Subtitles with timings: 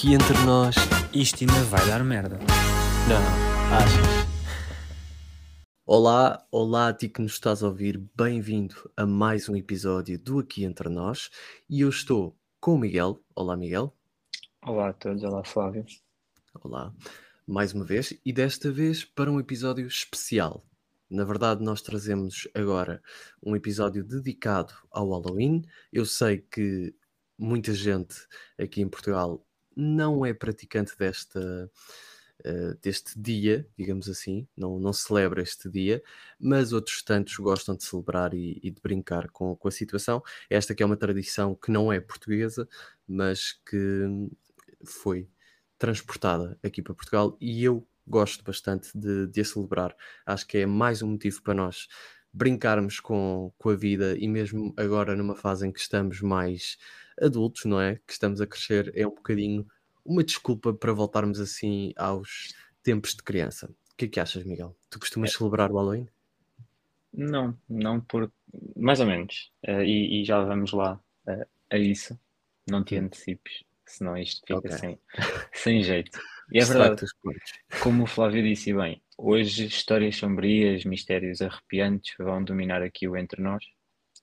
[0.00, 0.74] aqui entre nós.
[1.12, 2.38] Isto ainda vai dar merda.
[3.06, 4.26] Não, achas?
[5.84, 10.38] Olá, olá a ti que nos estás a ouvir, bem-vindo a mais um episódio do
[10.38, 11.28] Aqui Entre Nós
[11.68, 13.22] e eu estou com o Miguel.
[13.34, 13.94] Olá, Miguel.
[14.64, 15.84] Olá a todos, olá Flávio.
[16.62, 16.94] Olá,
[17.46, 20.64] mais uma vez e desta vez para um episódio especial.
[21.10, 23.02] Na verdade, nós trazemos agora
[23.44, 25.62] um episódio dedicado ao Halloween.
[25.92, 26.94] Eu sei que
[27.38, 28.14] muita gente
[28.58, 29.44] aqui em Portugal
[29.76, 31.70] não é praticante desta,
[32.40, 36.02] uh, deste dia, digamos assim, não, não celebra este dia,
[36.38, 40.22] mas outros tantos gostam de celebrar e, e, de brincar com, com a situação.
[40.48, 42.68] Esta que é uma tradição que não é portuguesa,
[43.06, 44.28] mas que
[44.84, 45.28] foi
[45.78, 49.96] transportada aqui para Portugal e eu gosto bastante de, de a celebrar.
[50.26, 51.88] Acho que é mais um motivo para nós
[52.32, 56.76] brincarmos com, com a vida e mesmo agora numa fase em que estamos mais
[57.20, 57.96] adultos, não é?
[58.06, 59.66] Que estamos a crescer, é um bocadinho
[60.04, 63.70] uma desculpa para voltarmos assim aos tempos de criança.
[63.92, 64.76] O que é que achas, Miguel?
[64.88, 65.36] Tu costumas é.
[65.36, 66.08] celebrar o Halloween?
[67.12, 68.30] Não, não por
[68.76, 69.52] mais ou menos.
[69.66, 72.18] Uh, e, e, já vamos lá uh, a isso.
[72.68, 73.04] Não te hum.
[73.04, 74.72] antecipes, senão isto fica okay.
[74.72, 74.98] sem,
[75.52, 76.18] sem jeito.
[76.52, 77.04] E é verdade,
[77.80, 83.40] como o Flávio disse bem, hoje histórias sombrias, mistérios arrepiantes vão dominar aqui o entre
[83.40, 83.64] nós,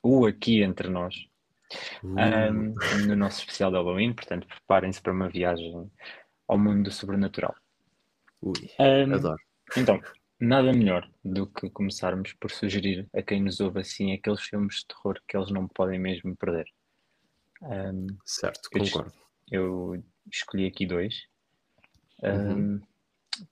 [0.03, 1.15] o aqui entre nós,
[2.03, 2.73] um,
[3.07, 5.89] no nosso especial de Halloween, portanto preparem-se para uma viagem
[6.47, 7.55] ao mundo do sobrenatural.
[8.41, 9.41] Ui, um, adoro.
[9.75, 10.01] Então,
[10.39, 14.87] nada melhor do que começarmos por sugerir a quem nos ouve assim aqueles filmes de
[14.87, 16.67] terror que eles não podem mesmo perder.
[17.61, 19.13] Um, certo, concordo.
[19.51, 21.27] Eu, eu escolhi aqui dois.
[22.23, 22.81] Uhum.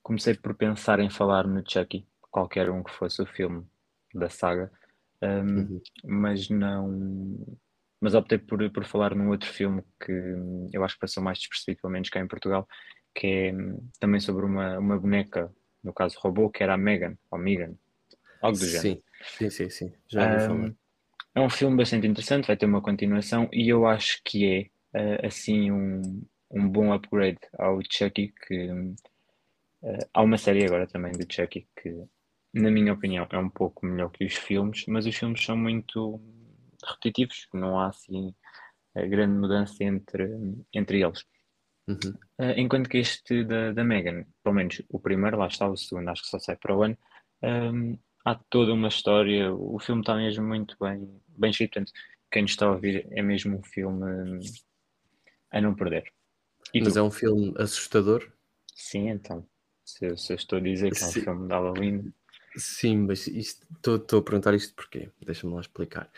[0.02, 3.64] comecei por pensar em falar no Chucky, qualquer um que fosse o filme
[4.12, 4.72] da saga,
[5.22, 5.80] uhum.
[6.04, 7.46] mas não
[8.00, 10.12] mas optei por, por falar num outro filme que
[10.72, 12.66] eu acho que passou mais despercebido, pelo menos cá em Portugal,
[13.14, 15.50] que é hum, também sobre uma, uma boneca,
[15.82, 17.74] no caso robô, que era a Megan, ou Megan,
[18.42, 19.02] algo do género.
[19.22, 20.74] Sim, sim, sim, já um,
[21.34, 25.26] É um filme bastante interessante, vai ter uma continuação e eu acho que é uh,
[25.26, 31.30] assim um, um bom upgrade ao Chucky, que uh, há uma série agora também do
[31.30, 32.04] Chucky que,
[32.52, 36.20] na minha opinião, é um pouco melhor que os filmes, mas os filmes são muito
[36.86, 38.34] repetitivos, não há assim
[38.94, 40.30] grande mudança entre,
[40.72, 41.24] entre eles.
[41.88, 42.14] Uhum.
[42.38, 46.08] Uh, enquanto que este da, da Megan, pelo menos o primeiro, lá está, o segundo
[46.08, 46.98] acho que só sai para o ano,
[47.42, 51.92] um, há toda uma história, o filme está mesmo muito bem, bem escrito, portanto,
[52.30, 54.40] quem nos está a ouvir é mesmo um filme um,
[55.52, 56.12] a não perder.
[56.74, 56.98] E Mas tu?
[56.98, 58.28] é um filme assustador?
[58.74, 59.46] Sim, então.
[59.84, 61.20] Se, se eu estou a dizer que é um Sim.
[61.20, 62.12] filme de Halloween.
[62.56, 65.08] Sim, mas estou a perguntar isto porquê?
[65.24, 66.10] Deixa-me lá explicar.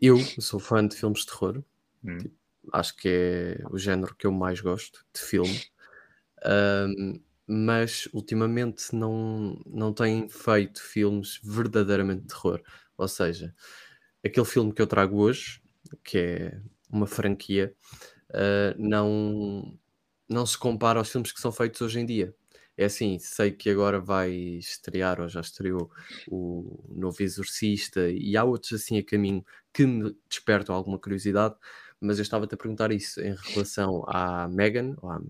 [0.00, 1.62] Eu sou fã de filmes de terror.
[2.04, 2.18] Hum.
[2.18, 2.34] Tipo,
[2.72, 5.60] acho que é o género que eu mais gosto de filme.
[6.44, 12.62] Um, mas ultimamente não, não têm feito filmes verdadeiramente de terror.
[12.96, 13.54] Ou seja,
[14.24, 15.60] aquele filme que eu trago hoje,
[16.02, 17.74] que é uma franquia,
[18.30, 19.78] uh, não,
[20.28, 22.34] não se compara aos filmes que são feitos hoje em dia.
[22.76, 25.90] É assim, sei que agora vai estrear, ou já estreou,
[26.28, 31.54] o novo Exorcista, e há outros assim a caminho que me despertam alguma curiosidade,
[32.00, 35.20] mas eu estava-te a perguntar isso em relação à Megan, ou à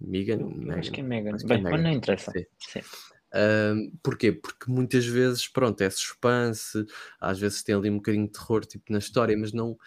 [0.00, 0.38] Megan?
[0.48, 1.70] Megan acho que é Megan, Bem, é Megan.
[1.70, 2.30] mas não interessa.
[2.32, 2.44] Sim.
[2.58, 2.80] Sim.
[3.32, 4.32] Um, porquê?
[4.32, 6.84] Porque muitas vezes, pronto, é suspense,
[7.20, 9.78] às vezes tem ali um bocadinho de terror tipo na história, mas não,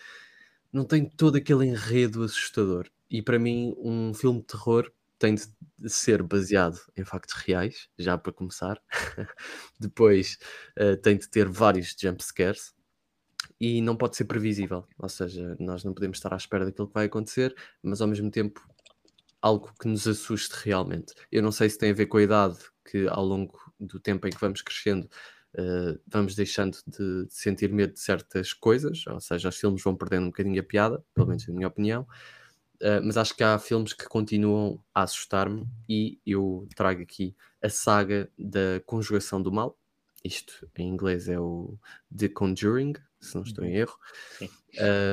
[0.72, 2.90] não tem todo aquele enredo assustador.
[3.10, 4.92] E para mim, um filme de terror
[5.24, 8.78] tem de ser baseado em factos reais, já para começar.
[9.80, 10.38] Depois
[10.78, 12.74] uh, tem de ter vários jumpscares
[13.58, 14.86] e não pode ser previsível.
[14.98, 18.30] Ou seja, nós não podemos estar à espera daquilo que vai acontecer, mas ao mesmo
[18.30, 18.62] tempo
[19.42, 21.14] algo que nos assuste realmente.
[21.32, 24.28] Eu não sei se tem a ver com a idade que ao longo do tempo
[24.28, 25.06] em que vamos crescendo
[25.58, 29.96] uh, vamos deixando de, de, sentir medo de certas coisas, ou seja, os filmes vão
[29.96, 32.06] perdendo um bocadinho a piada, pelo menos na minha opinião.
[32.84, 37.70] Uh, mas acho que há filmes que continuam a assustar-me e eu trago aqui a
[37.70, 39.80] saga da Conjugação do Mal.
[40.22, 41.80] Isto em inglês é o
[42.14, 43.78] The Conjuring, se não estou em uhum.
[43.78, 43.98] erro.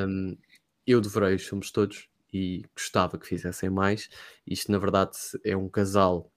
[0.08, 0.36] Um,
[0.84, 4.08] eu devorei os filmes todos e gostava que fizessem mais.
[4.44, 6.28] Isto, na verdade, é um casal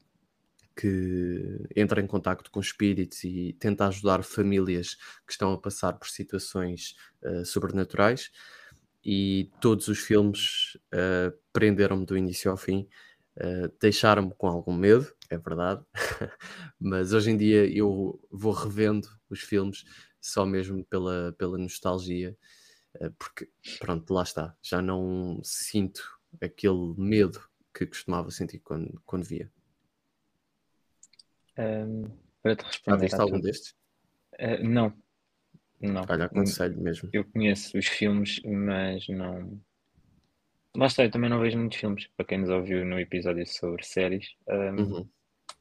[0.76, 6.08] que entra em contato com espíritos e tenta ajudar famílias que estão a passar por
[6.08, 8.32] situações uh, sobrenaturais
[9.04, 12.88] e todos os filmes uh, prenderam-me do início ao fim,
[13.38, 15.84] uh, deixaram-me com algum medo, é verdade,
[16.80, 19.84] mas hoje em dia eu vou revendo os filmes
[20.22, 22.38] só mesmo pela, pela nostalgia,
[22.96, 26.02] uh, porque pronto, lá está, já não sinto
[26.42, 27.42] aquele medo
[27.74, 29.52] que costumava sentir quando, quando via.
[31.58, 32.04] Um,
[32.42, 33.76] para te Já responder viste à algum destes?
[34.64, 34.94] Não,
[35.84, 36.06] não.
[36.10, 37.10] Olha, aconselho mesmo.
[37.14, 39.60] Eu conheço os filmes, mas não.
[40.76, 42.08] Lá está, eu também não vejo muitos filmes.
[42.18, 45.10] Para quem nos ouviu no episódio sobre séries, um, Uhum.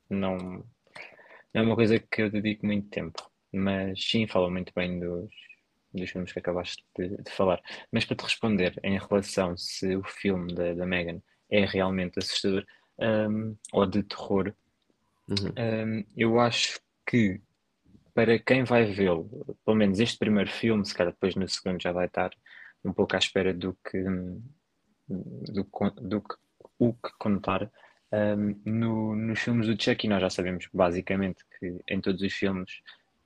[0.09, 0.65] não, não
[1.55, 3.31] é uma coisa que eu dedico muito tempo.
[3.53, 5.29] Mas sim, fala muito bem dos,
[5.93, 7.61] dos filmes que acabaste de, de falar.
[7.91, 11.21] Mas para te responder em relação se o filme da, da Megan
[11.51, 12.65] é realmente assustador
[12.99, 14.55] um, ou de terror,
[15.29, 15.53] Uhum.
[15.57, 17.41] um, eu acho que
[18.15, 19.29] para quem vai vê-lo,
[19.65, 22.31] pelo menos este primeiro filme, se calhar depois no segundo já vai estar
[22.85, 24.03] um pouco à espera do que,
[25.09, 25.65] do,
[26.01, 26.35] do que,
[26.79, 27.71] o que contar.
[28.13, 32.71] Um, no- nos filmes do Chucky nós já sabemos basicamente que em todos os filmes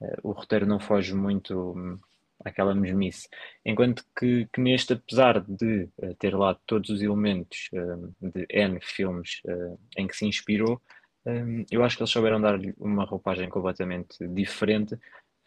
[0.01, 1.99] eh, o roteiro não foge muito hum,
[2.45, 3.29] àquela mesmice.
[3.65, 8.79] Enquanto que, que neste, apesar de eh, ter lá todos os elementos hum, de N
[8.81, 10.81] filmes eh, em que se inspirou,
[11.27, 14.99] hum, eu acho que eles souberam dar-lhe uma roupagem completamente diferente.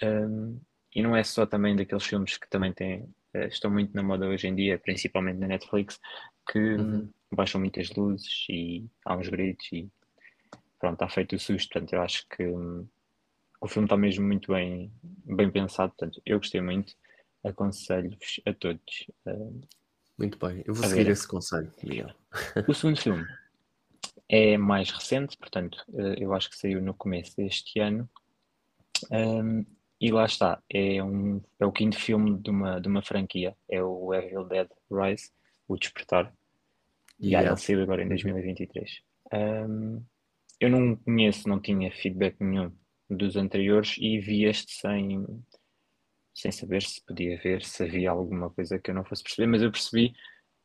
[0.03, 0.59] hum,
[0.95, 4.27] e não é só também daqueles filmes que também têm, eh, estão muito na moda
[4.27, 5.99] hoje em dia, principalmente na Netflix,
[6.51, 7.13] que hum, Uhum.
[7.31, 9.87] baixam muitas luzes e há uns gritos e
[10.79, 11.69] pronto, está feito o susto.
[11.71, 12.87] Portanto, eu acho que hum,
[13.61, 14.91] o filme está mesmo muito bem,
[15.25, 15.93] bem pensado.
[15.97, 16.93] Portanto, eu gostei muito.
[17.43, 19.07] Aconselho-vos a todos.
[19.27, 19.61] hum,
[20.17, 20.63] Muito bem.
[20.65, 21.11] Eu vou seguir ver.
[21.11, 22.13] esse conselho, Miguel.
[22.67, 23.27] O segundo filme
[24.29, 28.07] é mais recente, portanto, eh, eu acho que saiu no começo deste ano.
[29.11, 29.65] Um,
[29.99, 33.81] e lá está, é, um, é o quinto filme de uma, de uma franquia, é
[33.83, 35.31] o Evil Dead Rise,
[35.67, 36.33] O Despertar.
[37.19, 37.49] E Yeah.
[37.49, 38.09] ele saiu agora em Uhum.
[38.09, 39.01] 2023.
[39.33, 40.03] Um,
[40.59, 42.71] eu não conheço, não tinha feedback nenhum
[43.09, 45.25] dos anteriores e vi este sem,
[46.33, 49.61] sem saber se podia ver, se havia alguma coisa que eu não fosse perceber, mas
[49.61, 50.13] eu percebi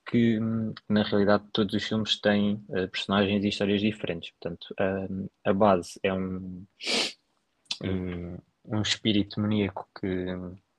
[0.06, 0.38] que
[0.88, 4.30] na realidade todos os filmes têm eh, personagens e histórias diferentes.
[4.32, 4.74] Portanto,
[5.10, 6.66] hum, a base é um,
[7.82, 10.26] um, um espírito maníaco que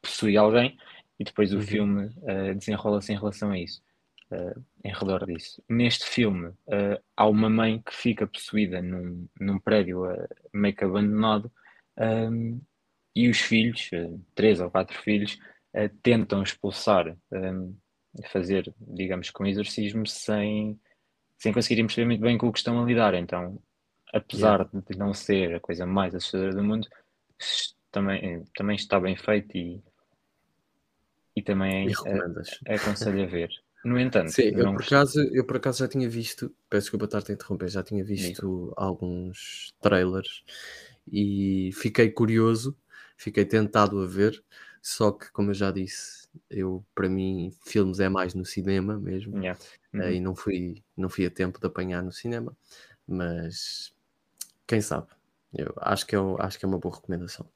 [0.01, 0.77] possui alguém
[1.19, 1.61] e depois o Uhum.
[1.61, 3.81] filme eh, desenrola-se em relação a isso,
[4.31, 5.63] eh, em redor disso.
[5.69, 6.53] Neste filme
[7.15, 10.03] há uma mãe que fica possuída num, num prédio
[10.53, 11.51] meio que abandonado
[11.97, 12.61] hum,
[13.15, 13.89] e os filhos,
[14.35, 15.37] três ou quatro filhos,
[16.03, 17.75] tentam expulsar, hum,
[18.31, 20.79] fazer, digamos, com exorcismo sem,
[21.37, 23.13] sem conseguirem perceber muito bem com o que estão a lidar.
[23.13, 23.59] Então,
[24.13, 26.87] apesar de não ser a coisa mais assustadora do mundo,
[27.91, 29.81] também, também está bem feito e,
[31.35, 32.59] e também E eh, recomendas?
[32.75, 33.49] aconselho a ver.
[33.83, 37.31] No entanto, Sim, eu por, acaso, eu por acaso já tinha visto, peço desculpa estar-te
[37.31, 40.43] a interromper, já tinha visto alguns trailers
[41.11, 42.75] e fiquei curioso,
[43.17, 44.43] fiquei tentado a ver,
[44.85, 49.35] só que, como eu já disse, eu para mim filmes é mais no cinema mesmo,
[49.41, 49.59] Yeah.
[49.97, 50.15] eh, Uhum.
[50.15, 52.55] e não fui, não fui a tempo de apanhar no cinema,
[53.07, 53.93] mas
[54.67, 55.07] quem sabe,
[55.53, 57.47] eu acho que é, um- acho que é uma boa recomendação.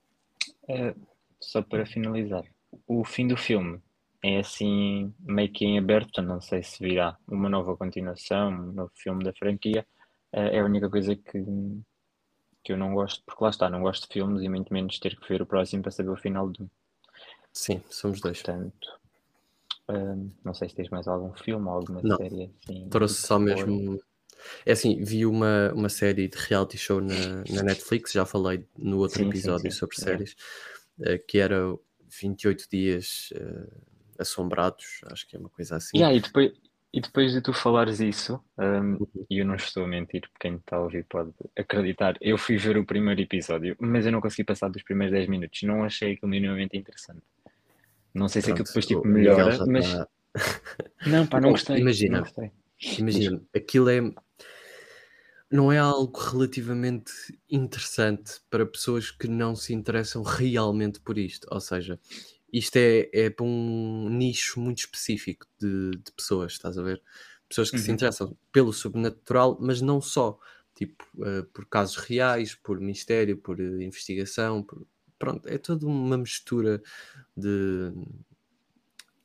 [0.69, 0.95] Eh,
[1.39, 2.43] só para finalizar,
[2.87, 3.81] o fim do filme
[4.23, 8.91] é assim meio que em aberto, não sei se virá uma nova continuação, um novo
[8.95, 9.85] filme da franquia.
[10.33, 11.39] Eh, é a única coisa que,
[12.63, 15.19] que eu não gosto, porque lá está, não gosto de filmes e muito menos ter
[15.19, 16.69] que ver o próximo para saber o final de um.
[17.53, 18.41] Sim, somos dois.
[18.41, 18.99] Portanto,
[19.89, 22.89] eh, não sei se tens mais algum filme ou alguma Não, série assim.
[22.89, 23.99] Trouxe só mesmo.
[24.65, 28.99] É assim, vi uma, uma série de reality show na, na Netflix, já falei no
[28.99, 29.77] outro Sim, sim, episódio sim.
[29.77, 30.17] sobre Yeah.
[30.17, 30.35] séries,
[31.01, 31.77] eh, que era
[32.21, 33.67] 28 dias eh,
[34.17, 35.97] assombrados, acho que é uma coisa assim.
[35.97, 36.53] Yeah, e depois,
[36.93, 39.25] e depois de tu falares isso, um, Uhum.
[39.29, 42.57] e eu não estou a mentir, porque quem está a ouvir pode acreditar, eu fui
[42.57, 46.13] ver o primeiro episódio, mas eu não consegui passar dos primeiros 10 minutos, não achei
[46.13, 47.21] aquilo minimamente interessante.
[48.19, 50.07] Não sei se aquilo Pronto, depois tipo melhora, mas está-
[51.05, 51.79] não, pá, não gostei.
[51.79, 52.17] imagina.
[52.17, 52.51] não gostei.
[52.99, 53.99] Imagina, aquilo é.
[55.51, 57.11] Não é algo relativamente
[57.49, 61.47] interessante para pessoas que não se interessam realmente por isto.
[61.49, 61.99] Ou seja,
[62.53, 67.01] isto é, é para um nicho muito específico de, de pessoas, estás a ver?
[67.47, 67.95] Pessoas que se Uhum.
[67.95, 70.37] interessam pelo sobrenatural, mas não só.
[70.75, 74.61] Tipo, eh, por casos reais, por mistério, por eh, investigação.
[74.63, 74.85] por-
[75.19, 76.81] Pronto, é toda uma mistura
[77.35, 77.91] de,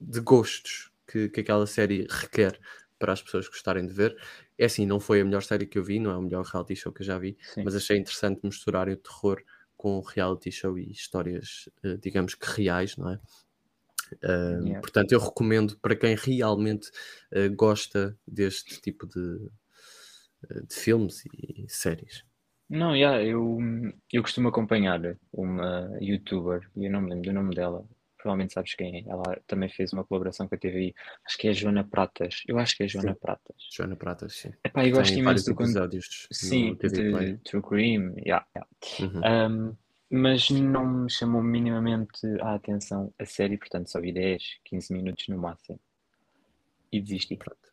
[0.01, 2.59] de gostos que, que aquela série requer
[2.99, 4.17] para as pessoas gostarem de ver.
[4.59, 6.77] É assim, não foi a melhor série que eu vi, não é o melhor reality
[6.77, 7.65] show que eu já vi, Sim.
[7.65, 9.43] mas achei interessante misturarem o terror
[9.77, 13.21] com reality show e histórias, eh, digamos que reais, não é?
[14.23, 14.81] Ah, Yeah.
[14.81, 16.91] Portanto, eu recomendo para quem realmente
[17.31, 19.51] eh, gosta deste tipo de,
[20.51, 22.25] eh, de filmes e séries.
[22.69, 23.59] Não, yeah, eu,
[24.13, 25.01] eu costumo acompanhar
[25.33, 27.85] uma youtuber, e eu não me lembro do nome dela,
[28.25, 29.11] provavelmente sabes quem é.
[29.11, 30.95] Ela também fez uma colaboração com a TVI.
[31.27, 32.43] Acho que é a Joana Pratas.
[32.49, 33.19] Eu acho que é a Joana Sim.
[33.21, 33.57] Pratas.
[33.71, 34.51] Joana Pratas, sim.
[34.65, 38.15] Epá, eu gosto Tem imenso vários do episódios Sim, de True Crime.
[38.25, 38.69] yeah, yeah.
[39.01, 39.69] Uhum.
[39.71, 39.77] Um,
[40.11, 45.29] mas não me chamou minimamente a atenção a série, portanto só vi 10, 15 minutos
[45.29, 45.79] no máximo.
[46.91, 47.37] E desisti.
[47.37, 47.64] Pronto.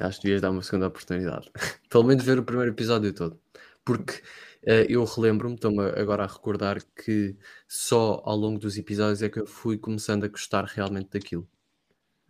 [0.00, 1.50] Acho que devias dar uma segunda oportunidade.
[1.90, 3.40] Pelo menos ver o primeiro episódio todo.
[3.84, 4.22] Porque
[4.62, 7.36] eh, eu relembro-me, estou-me agora a recordar que
[7.66, 11.48] só ao longo dos episódios é que eu fui começando a gostar realmente daquilo.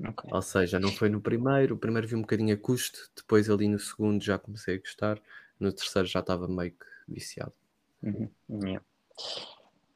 [0.06, 0.30] Ok.
[0.32, 3.66] Ou seja, não foi no primeiro, o primeiro vi um bocadinho a custo, depois ali
[3.68, 5.20] no segundo já comecei a gostar,
[5.58, 7.52] no terceiro já estava meio que viciado.
[8.02, 8.30] Uhum,
[8.62, 8.84] yeah.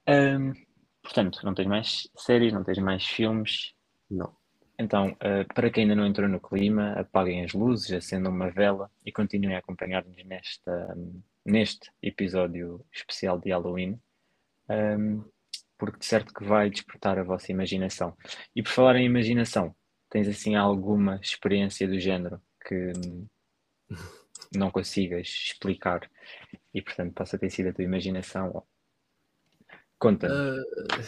[0.09, 0.53] Um,
[1.01, 3.75] portanto, não tens mais séries, não tens mais filmes.
[4.11, 4.35] Não.
[4.83, 8.91] Então, uh, para quem ainda não entrou no clima, apaguem as luzes, acendam uma vela
[9.07, 10.97] e continuem a acompanhar-nos nesta,
[11.47, 13.97] neste episódio especial de Halloween,
[14.69, 15.23] um,
[15.79, 18.17] porque de certo que vai despertar a vossa imaginação.
[18.57, 19.73] E por falar em imaginação,
[20.11, 22.93] tens assim alguma experiência do género que
[24.53, 26.11] não consigas explicar
[26.75, 28.65] e portanto possa ter sido a tua imaginação?
[29.97, 30.35] Conta-me.
[30.35, 30.99] Ah,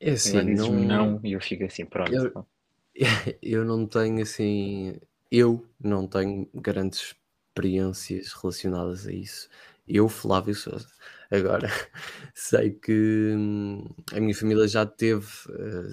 [0.00, 2.14] é assim, não, não e eu fico assim, pronto.
[2.14, 2.46] Eu-
[3.42, 4.96] eu não tenho assim,
[5.30, 7.14] eu não tenho grandes
[7.54, 9.48] experiências relacionadas a isso.
[9.86, 10.86] Eu, Flávio Sousa.
[11.30, 11.68] Agora,
[12.34, 15.90] sei que hum, a minha família já teve eh,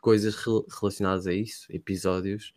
[0.00, 2.52] coisas rel- relacionadas a isso, episódios,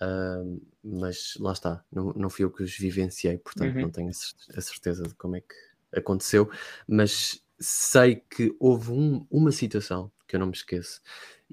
[0.00, 0.42] ah,
[0.82, 3.80] mas lá está, não, não fui eu que os vivenciei, portanto Uhum.
[3.80, 5.54] não tenho a certeza de como é que
[5.98, 6.50] aconteceu,
[6.86, 11.00] mas sei que houve um- uma situação que eu não me esqueço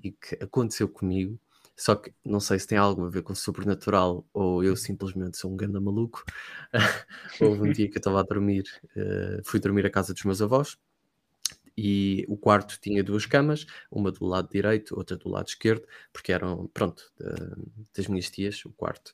[0.01, 1.39] e que aconteceu comigo,
[1.77, 5.51] só que não sei se tem algo a ver com sobrenatural ou eu simplesmente sou
[5.51, 6.23] um ganda maluco.
[7.39, 8.63] houve um dia que eu estava a dormir,
[8.95, 10.77] eh, fui dormir à casa dos meus avós
[11.77, 16.31] e o quarto tinha duas camas, uma do lado direito, outra do lado esquerdo, porque
[16.31, 17.55] eram, pronto, da-
[17.95, 19.13] das minhas tias, o quarto.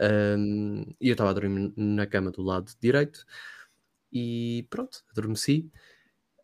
[0.00, 3.24] Ahm, e eu estava a dormir na cama do lado direito
[4.12, 5.70] e pronto, adormeci.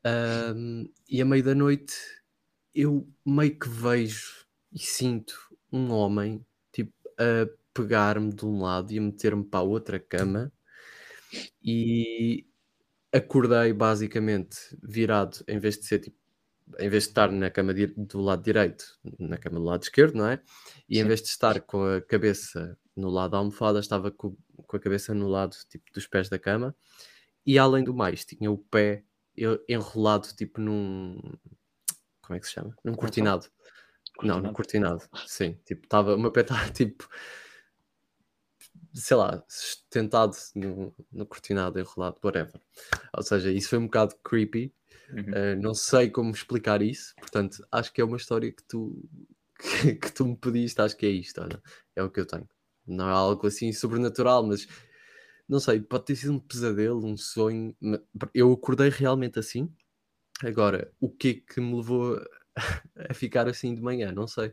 [0.05, 1.95] Ahm, e a meio da noite
[2.75, 5.35] eu meio que vejo e sinto
[5.73, 10.53] um homem tipo a pegar-me de um lado e a meter-me para a outra cama
[11.63, 12.47] e
[13.13, 16.19] acordei basicamente virado em vez de ser tipo
[16.79, 18.85] em vez de estar na cama do lado direito,
[19.19, 20.39] na cama do lado esquerdo, não é?
[20.87, 21.09] E em Sim.
[21.09, 25.15] vez de estar com a cabeça no lado da almofada, estava com, com a cabeça
[25.15, 26.77] no lado tipo dos pés da cama.
[27.47, 29.03] E além do mais, tinha o pé
[29.69, 31.19] enrolado tipo num.
[32.21, 32.77] Como é que se chama?
[32.85, 33.47] Num cortinado.
[34.23, 35.03] Não, num cortinado.
[35.27, 36.15] Sim, tipo, estava.
[36.15, 37.09] O meu pé estava tipo.
[38.95, 39.45] Sei lá,
[39.91, 42.61] tentado no, no cortinado, enrolado, whatever.
[43.17, 44.73] Ou seja, isso foi um bocado creepy.
[45.13, 45.21] Uhum.
[45.21, 49.09] Uh, não sei como explicar isso, portanto, acho que é uma história que tu,
[49.59, 51.63] que, que tu me pediste, acho que é isto, olha,
[51.97, 52.49] é o que eu tenho.
[52.87, 54.67] Não é algo assim sobrenatural, mas
[55.49, 57.75] não sei, pode ter sido um pesadelo, um sonho.
[58.35, 59.73] Eu acordei realmente assim.
[60.43, 62.21] Agora, o que é que me levou
[63.11, 64.13] a ficar assim de manhã?
[64.13, 64.53] Não sei.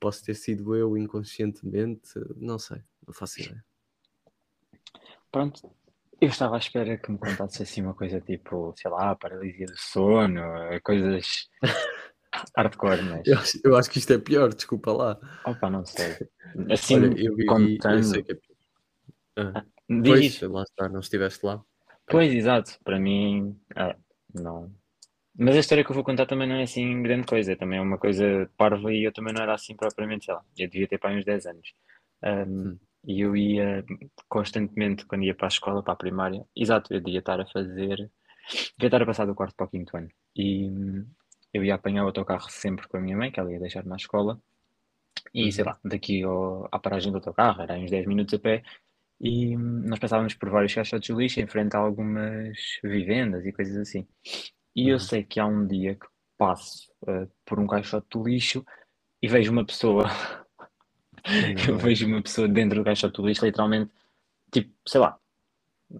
[0.00, 3.64] Posso ter sido eu inconscientemente, não sei, não faço ideia.
[5.30, 5.70] Pronto,
[6.20, 9.76] eu estava à espera que me contasse assim uma coisa tipo, sei lá, paralisia do
[9.76, 10.40] sono,
[10.82, 11.48] coisas
[12.56, 15.18] hardcore, mas Eu, acho- eu acho que isto é pior, desculpa lá.
[15.44, 16.16] opa, não sei.
[16.70, 18.56] Assim, Olha, eu vivi, eu contando, sei que é pior.
[19.36, 21.62] Ah, diz, pois, lá está, não estiveste lá.
[22.06, 23.96] pois, exato, para mim, ah,
[24.34, 24.72] não.
[25.38, 27.82] Mas a história que eu vou contar também não é assim grande coisa, também é
[27.82, 30.98] uma coisa parva e eu também não era assim propriamente, sei lá, eu devia ter
[30.98, 31.72] para uns 10 anos.
[32.24, 32.78] Um.
[33.04, 33.84] E eu ia
[34.28, 37.96] constantemente, quando ia para a escola, para a primária, exato, eu devia estar a fazer,
[38.76, 40.08] devia estar a passar do quarto para o quinto ano.
[40.36, 41.06] E hum,
[41.54, 43.96] eu ia apanhar o autocarro sempre com a minha mãe, que ela ia deixar-me na
[43.96, 44.40] escola,
[45.34, 45.70] e sei Uhum.
[45.70, 48.62] lá, daqui ao, à paragem do autocarro, era uns 10 minutos a pé,
[49.20, 53.52] e hum, nós passávamos por vários caixotes de lixo em frente a algumas vivendas e
[53.52, 54.06] coisas assim.
[54.76, 54.98] E eu Uhum.
[54.98, 56.06] sei que há um dia que
[56.36, 58.64] passo eh, por um caixote de lixo
[59.22, 60.04] e vejo uma pessoa,
[61.68, 61.78] eu Não.
[61.78, 63.90] vejo uma pessoa dentro do caixote de lixo, literalmente,
[64.52, 65.18] tipo, sei lá,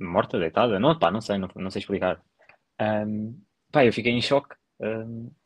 [0.00, 2.22] morta, deitada, não, pá, não sei, não, não sei explicar.
[2.80, 3.34] Ahm,
[3.72, 4.56] pá, eu fiquei em choque,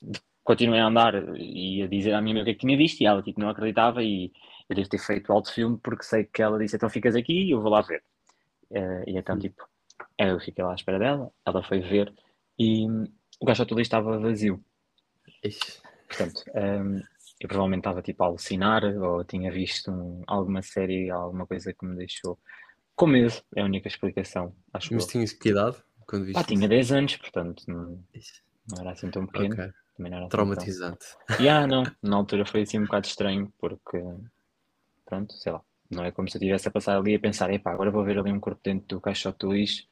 [0.02, 2.76] de- continuei a andar e a dizer à minha mãe o que é que tinha
[2.76, 4.33] visto e ela tipo, não acreditava e
[4.69, 7.50] eu devo ter feito alto filme porque sei que ela disse, então ficas aqui e
[7.52, 8.02] eu vou lá ver.
[8.73, 9.67] Eh, e então, tipo,
[10.19, 12.12] eu fiquei lá à espera dela, ela foi ver
[12.62, 13.04] e hum,
[13.40, 14.62] o caixote lixo estava vazio.
[15.45, 15.81] Ixi.
[16.09, 17.00] Portanto, hum,
[17.40, 21.85] eu provavelmente estava tipo a alucinar ou tinha visto um- alguma série, alguma coisa que
[21.85, 22.38] me deixou
[22.95, 23.33] com medo.
[23.57, 25.11] É a única explicação, acho Mas eu.
[25.11, 25.76] tinhas que idade
[26.07, 28.04] quando viste Pá, tinha 10 anos, portanto, não,
[28.71, 29.54] não era assim tão pequeno.
[29.54, 29.73] Ok.
[29.97, 31.07] Também era assim tão- Traumatizante.
[31.40, 33.99] E ah, não, na altura foi assim um bocado estranho, porque,
[35.04, 37.73] pronto, sei lá, não é como se eu estivesse a passar ali a pensar, epá,
[37.73, 39.87] agora vou ver ali um corpo dentro do caixote do lixo,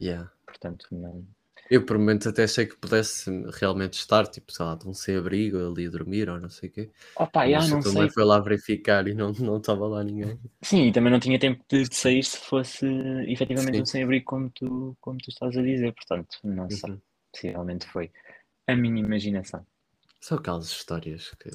[0.00, 0.30] Yeah.
[0.46, 1.26] portanto, não.
[1.70, 5.58] Eu por momentos até achei que pudesse realmente estar, tipo, sei lá, de um sem-abrigo
[5.58, 6.90] ali a dormir ou não sei o quê.
[7.16, 8.08] Opa, Mas a não tua sei.
[8.10, 10.38] foi lá verificar e não não estava lá ninguém.
[10.62, 12.86] Sim, e também não tinha tempo de, de sair se fosse
[13.28, 13.82] efetivamente Sim.
[13.82, 17.00] um sem-abrigo como tu, como tu estás a dizer, portanto, não sei, Uhum.
[17.32, 18.10] possivelmente foi
[18.66, 19.66] a minha imaginação.
[20.20, 21.50] São aquelas histórias que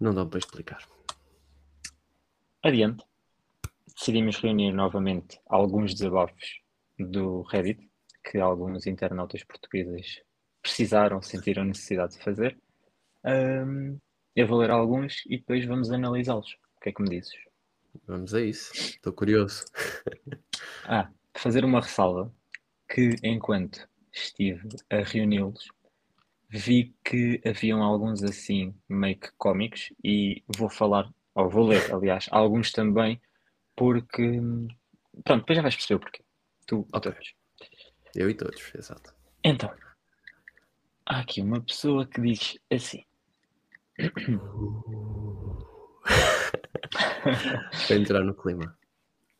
[0.00, 0.86] não dão para explicar.
[2.62, 3.04] Adiante,
[3.96, 6.60] decidimos reunir novamente alguns desabafos
[6.98, 7.87] do Reddit
[8.30, 10.22] que alguns internautas portugueses
[10.62, 12.58] precisaram, sentiram necessidade de fazer.
[13.24, 13.96] Ahm,
[14.36, 16.52] eu vou ler alguns e depois vamos analisá-los.
[16.76, 17.34] O que é que me dizes?
[18.06, 18.72] Vamos a isso.
[18.74, 19.64] Estou curioso.
[20.90, 22.32] Ah, fazer uma ressalva
[22.88, 25.68] que enquanto estive a reuni-los,
[26.48, 32.26] vi que haviam alguns assim meio que cómicos e vou falar, ou vou ler, aliás,
[32.30, 33.20] alguns também,
[33.76, 34.40] porque
[35.24, 36.24] pronto, depois já vais perceber o porquê.
[36.66, 37.12] Tu e Ok.
[37.12, 37.34] todos.
[38.14, 39.14] Eu e todos, exato.
[39.44, 39.70] Então,
[41.06, 43.04] há aqui uma pessoa que diz assim.
[47.86, 48.76] Para entrar no clima.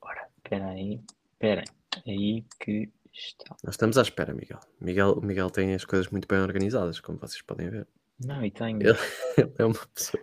[0.00, 1.00] Ora, espera aí,
[1.32, 1.64] espera
[2.06, 3.56] aí que está.
[3.64, 4.60] Nós estamos à espera, Miguel.
[4.80, 5.12] Miguel.
[5.12, 7.86] O Miguel tem as coisas muito bem organizadas, como vocês podem ver.
[8.24, 8.82] Não, e tenho.
[8.82, 8.98] Ele,
[9.38, 10.22] ele é uma pessoa,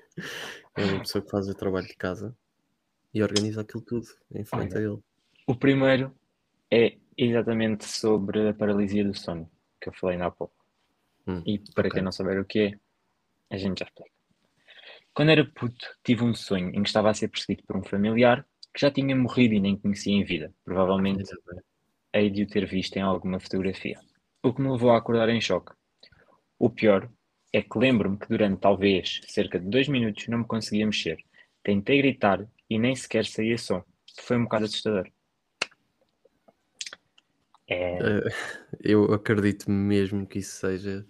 [0.76, 2.36] é uma pessoa que faz o trabalho de casa
[3.14, 5.00] e organiza aquilo tudo em frente a ele.
[5.48, 6.14] O primeiro
[6.70, 9.50] é exatamente sobre a paralisia do sono,
[9.82, 10.56] que eu falei ainda há pouco.
[11.28, 11.92] Hum, E para ok.
[11.92, 12.80] quem não saber o que é,
[13.50, 14.12] a gente já explica.
[15.14, 18.46] Quando era puto, tive um sonho em que estava a ser perseguido por um familiar
[18.74, 20.54] que já tinha morrido e nem conhecia em vida.
[20.64, 21.24] Provavelmente
[22.14, 24.00] hei de o ter visto em alguma fotografia.
[24.44, 25.74] O que me levou a acordar em choque.
[26.60, 27.10] O pior
[27.54, 31.18] é que lembro-me que durante talvez cerca de dois minutos não me conseguia mexer.
[31.64, 33.84] Tentei gritar e nem sequer saía som.
[34.22, 35.10] Foi um bocado assustador.
[37.68, 38.30] É, Eh,
[38.82, 41.06] eu acredito mesmo que isso seja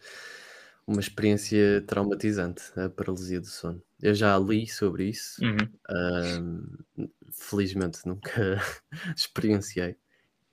[0.88, 3.82] uma experiência traumatizante, a paralisia do sono.
[4.02, 5.44] Eu já li sobre isso.
[5.44, 5.58] uhum.
[7.32, 8.60] felizmente nunca
[9.16, 9.96] experienciei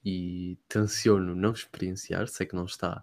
[0.04, 2.26] e tenciono não experienciar.
[2.28, 3.02] Sei que não está,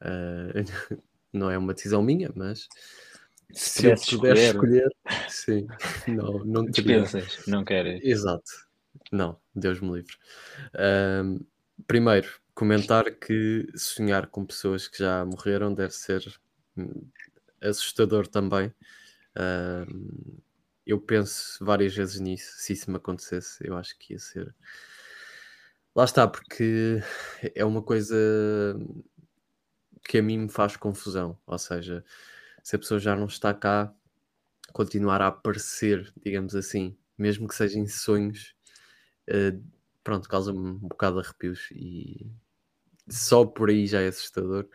[0.00, 0.52] ah,
[1.32, 2.68] não é uma decisão minha, mas
[3.52, 4.88] se eu pudesse escolher- escolher,
[5.28, 5.66] sim,
[6.08, 7.02] não, não teria.
[7.02, 8.04] Dispensas, não queres?
[8.04, 8.50] Exato.
[9.10, 10.14] Não, Deus me livre.
[11.86, 16.22] Primeiro, comentar que sonhar com pessoas que já morreram deve ser
[16.76, 17.08] hum,
[17.60, 18.72] assustador também.
[19.36, 20.38] Ahm,
[20.86, 22.52] eu penso várias vezes nisso.
[22.58, 24.54] Se isso me acontecesse, eu acho que ia ser.
[25.94, 27.00] Lá está, porque
[27.54, 28.16] é uma coisa
[30.04, 31.38] que a mim me faz confusão.
[31.46, 32.04] Ou seja,
[32.62, 33.92] se a pessoa já não está cá,
[34.72, 38.54] continuar a aparecer, digamos assim, mesmo que seja em sonhos,
[39.26, 39.58] eh,
[40.02, 42.30] pronto, causa-me um bocado de arrepios e
[43.08, 44.68] só por aí já é assustador.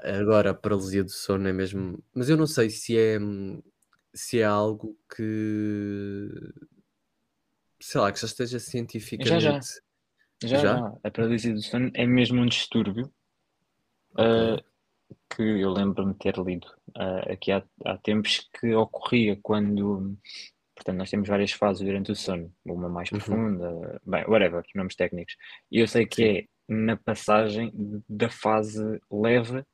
[0.00, 2.02] Agora, a paralisia do sono é mesmo.
[2.14, 3.18] Mas eu não sei se é,
[4.14, 6.28] se é algo que.
[7.80, 9.66] Sei lá, que já esteja cientificamente.
[10.42, 10.58] Já, Já?
[10.58, 10.78] já.
[11.02, 13.12] A paralisia do sono é mesmo um distúrbio
[14.14, 14.24] Ok.
[14.24, 14.64] ah,
[15.30, 20.16] que eu lembro-me ter lido ah, aqui há, há tempos que ocorria quando.
[20.78, 23.18] Portanto, nós temos várias fases durante o sono, uma mais Uhum.
[23.18, 25.36] profunda, bem, whatever, nomes técnicos.
[25.72, 26.38] E eu sei que Sim.
[26.38, 27.72] é na passagem
[28.08, 29.64] da fase leve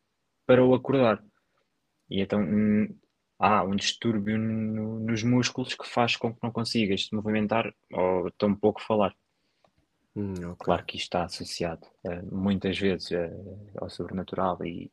[0.46, 1.22] para o acordar.
[2.08, 2.96] E então hum,
[3.38, 8.30] há um distúrbio no- nos músculos que faz com que não consigas te movimentar ou
[8.30, 9.14] tão pouco falar.
[10.16, 10.56] Hum, ok.
[10.64, 13.30] Claro que isto está associado eh, muitas vezes eh,
[13.76, 14.90] ao sobrenatural e,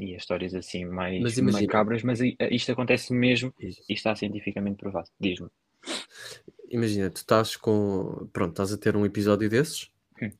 [0.00, 3.82] e a histórias assim mais Mas imagina- macabras, mas eh, isto acontece mesmo Isso.
[3.88, 5.08] e está cientificamente provado.
[5.20, 5.48] Diz-me.
[6.70, 8.28] Imagina, tu estás com.
[8.32, 10.30] Pronto, estás a ter um episódio desses, Hum.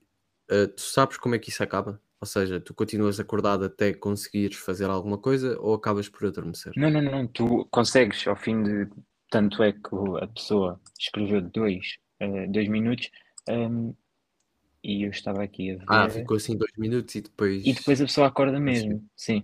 [0.50, 2.00] eh, tu sabes como é que isso acaba?
[2.20, 6.72] Ou seja, tu continuas acordado até conseguires fazer alguma coisa ou acabas por adormecer?
[6.76, 8.88] Não, não, não, tu consegues ao fim de.
[9.30, 13.10] Tanto é que a pessoa escreveu dois, eh, dois minutos
[13.46, 13.92] ehm,
[14.82, 15.84] e eu estava aqui a ver.
[15.88, 17.66] Ah, ficou assim dois minutos e depois.
[17.66, 19.42] E depois a pessoa acorda mesmo, sim.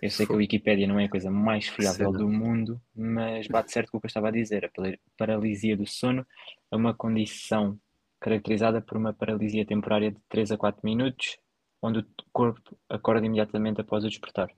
[0.00, 0.36] Eu sei que a.
[0.36, 4.06] Wikipédia não é a coisa mais fiável do mundo, mas bate certo com o que
[4.06, 4.64] eu estava a dizer.
[4.64, 4.70] A
[5.16, 6.26] paralisia do sono
[6.70, 7.78] é uma condição
[8.20, 11.38] caracterizada por uma paralisia temporária de 3 a 4 minutos,
[11.82, 14.48] onde o corpo acorda imediatamente após o despertar.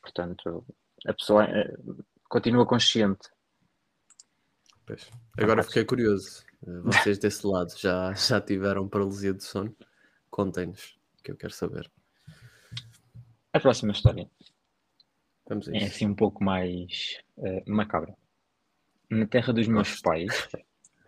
[0.00, 0.64] Portanto,
[1.06, 1.74] a pessoa eh,
[2.28, 3.28] continua consciente.
[4.86, 5.10] Pois.
[5.38, 6.44] Agora fiquei curioso.
[6.66, 9.74] Eh, Vocês desse lado já, já tiveram paralisia do sono?
[10.30, 11.90] Contem-nos, que eu quero saber.
[13.52, 14.28] A próxima história.
[15.48, 18.14] A É assim um pouco mais eh, macabro.
[19.10, 20.02] Na terra dos meus Gosto.
[20.02, 20.48] pais,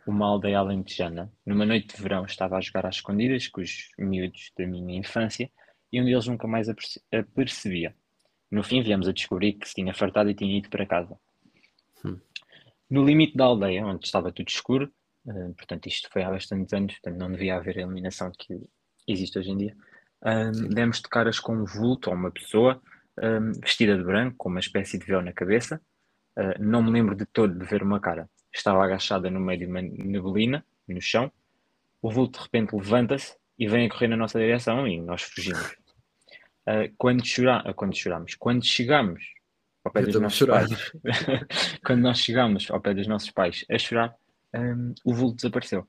[0.06, 4.52] uma aldeia alentejana, numa noite de verão, estava a jogar às escondidas com os miúdos
[4.56, 5.50] da minha infância
[5.90, 7.96] e um deles nunca mais aperce- apercebia.
[8.50, 11.18] No fim, viemos a descobrir que se tinha fartado e tinha ido para casa.
[12.04, 12.20] Hum.
[12.88, 14.92] No limite da aldeia, onde estava tudo escuro,
[15.28, 18.60] eh, portanto, isto foi há bastantes anos, portanto, não devia haver a iluminação que
[19.06, 19.76] existe hoje em dia,
[20.24, 20.68] eh, Sim.
[20.68, 22.80] demos de caras com um vulto ou uma pessoa
[23.18, 25.80] eh, vestida de branco, com uma espécie de véu na cabeça.
[26.36, 28.28] Eh, não me lembro de todo de ver uma cara.
[28.52, 31.32] Estava agachada no meio de uma neblina, no chão.
[32.02, 35.76] O vulto de repente levanta-se e vem a correr na nossa direção e nós fugimos.
[36.66, 37.62] Eh, quando, chora...
[37.64, 39.24] ah, quando choramos, quando chegamos
[39.84, 40.92] ao pé Eu dos nossos pais,
[41.84, 44.14] quando nós chegamos ao pé dos nossos pais a chorar,
[44.54, 45.86] hum, o vulto desapareceu.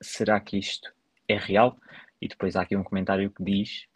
[0.00, 0.92] Será que isto
[1.28, 1.76] é real?
[2.20, 3.86] E depois há aqui um comentário que diz,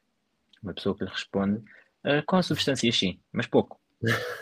[0.62, 1.62] uma pessoa que lhe responde,
[2.04, 3.80] "Ah, com substâncias sim, mas pouco,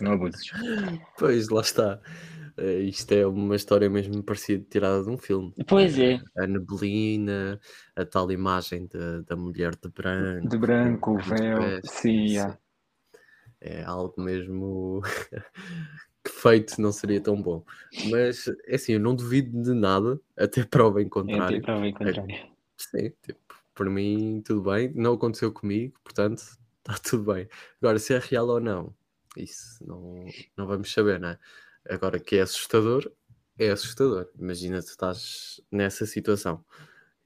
[0.01, 0.51] não abuses.
[1.19, 2.01] Pois, lá está.
[2.57, 5.53] Eh, isto é uma história mesmo parecida tirada de um filme.
[5.67, 7.61] Pois é, A neblina,
[7.95, 10.49] a tal imagem da, da mulher de branco.
[10.49, 12.59] de branco, o véu, sim, yeah.
[13.61, 15.01] É algo mesmo
[16.39, 17.65] feito não seria tão bom.
[18.11, 21.57] Mas, é assim, eu não duvido de nada, até prova em é contrário.
[21.57, 22.49] tipo prova em contrário.
[22.77, 23.41] Sim, tipo,
[23.75, 26.39] por mim tudo bem, não aconteceu comigo, portanto
[26.79, 27.49] está tudo bem.
[27.81, 28.95] Agora, se é real ou não,
[29.37, 30.25] isso não,
[30.57, 31.39] não vamos saber, não é?
[31.89, 33.11] Agora, que é assustador,
[33.59, 34.29] é assustador.
[34.39, 36.65] Imagina tu estás nessa situação.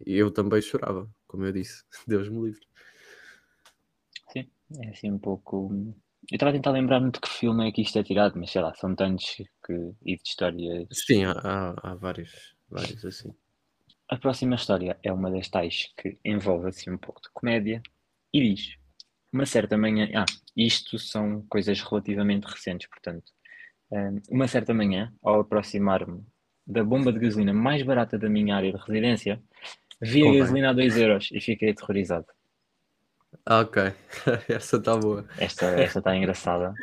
[0.05, 2.67] Eu também chorava, como eu disse, Deus me livre.
[4.33, 4.49] Sim,
[4.79, 5.95] é assim um pouco.
[6.31, 8.63] Eu estava a tentar lembrar-me de que filme é que isto é tirado, mas sei
[8.63, 9.93] lá, são tantos que.
[10.05, 10.87] e de histórias.
[10.93, 13.35] Sim, há, há, há vários, vários assim.
[14.09, 17.83] A próxima história é uma das tais que envolve assim um pouco de comédia
[18.33, 18.77] e diz:
[19.33, 20.09] Uma certa manhã.
[20.15, 20.25] Ah,
[20.57, 23.33] isto são coisas relativamente recentes, portanto.
[24.31, 26.25] Uma certa manhã, ao aproximar-me
[26.67, 29.43] da bomba de gasolina mais barata da minha área de residência,
[30.01, 32.27] vi a gasolina a 2 euros e fiquei aterrorizado.
[33.47, 33.77] Ah, ok,
[34.49, 35.27] essa está boa.
[35.37, 36.75] Esta esta está engraçada.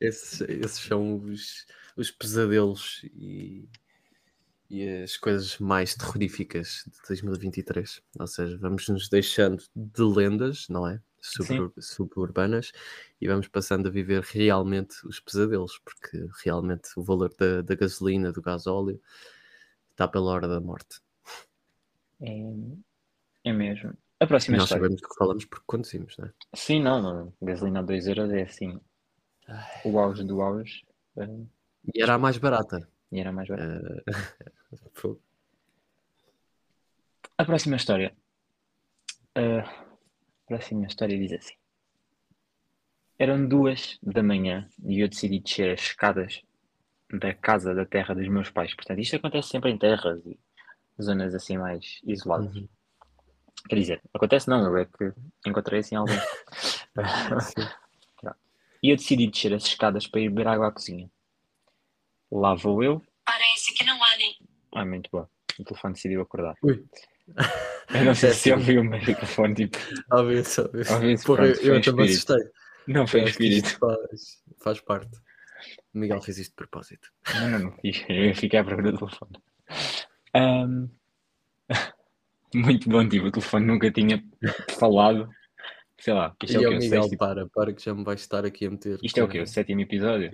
[0.00, 3.68] Esses, esses são os, os pesadelos e,
[4.70, 8.02] e as coisas mais terroríficas de 2023.
[8.18, 11.00] Ou seja, vamos nos deixando de lendas, não é?
[11.20, 12.70] Subur- suburbanas
[13.18, 18.30] e vamos passando a viver realmente os pesadelos, porque realmente o valor da, da gasolina,
[18.30, 19.00] do gasóleo,
[19.92, 21.00] está pela hora da morte.
[22.20, 22.42] É,
[23.44, 23.96] é mesmo.
[24.24, 24.82] A próxima nós história.
[24.82, 26.32] sabemos do que falamos porque conduzimos, não é?
[26.54, 27.32] Sim, não, não.
[27.42, 28.80] Gasolina a 2 euros é assim.
[29.84, 30.84] O auge do auge.
[31.16, 31.46] hum,
[31.94, 32.88] E era a mais barata.
[33.12, 33.86] e era mais barato.
[34.06, 34.12] Eh,
[34.94, 35.20] fogo.
[37.36, 38.14] A próxima história.
[39.34, 41.54] Ah, a próxima história diz assim.
[43.18, 46.42] Eram duas da manhã e eu decidi descer as escadas
[47.12, 48.74] da casa da terra dos meus pais.
[48.74, 50.38] Portanto, isto acontece sempre em terras e
[51.00, 52.54] zonas assim mais isoladas.
[52.56, 52.68] Uhum.
[53.68, 55.12] Quer dizer, acontece não, eu é que
[55.46, 56.12] encontrei assim algum.
[57.40, 57.62] Sim.
[58.84, 61.10] E eu decidi descer as escadas para ir beber água à cozinha.
[62.30, 63.02] Lá vou eu.
[63.24, 64.36] Parece que não há nem.
[64.74, 65.26] Ai, muito bom.
[65.58, 66.54] O telefone decidiu acordar.
[66.62, 66.84] Ui.
[67.94, 69.78] Eu não sei se ouviu, o telefone tipo.
[70.10, 70.92] A ver, a ver.
[70.92, 72.50] Ao ver se Porra, pronto, eu um também assustei.
[72.86, 73.78] Não foi um espírito.
[73.78, 75.16] Faz, faz parte.
[75.94, 77.08] O Miguel fez isto de propósito.
[77.36, 77.76] Não, não, não.
[77.82, 79.42] Eu fiquei à procura do telefone.
[80.34, 80.90] Ahm,
[82.54, 84.22] Muito bom, tipo, o telefone nunca tinha
[84.78, 85.28] falado.
[85.98, 87.10] Sei lá, isto é e o o que eu Miguel, sei.
[87.10, 88.98] Tipo, para, para que já me vais estar aqui a meter.
[89.02, 89.40] isto é o com que?
[89.40, 90.30] O sétimo episódio?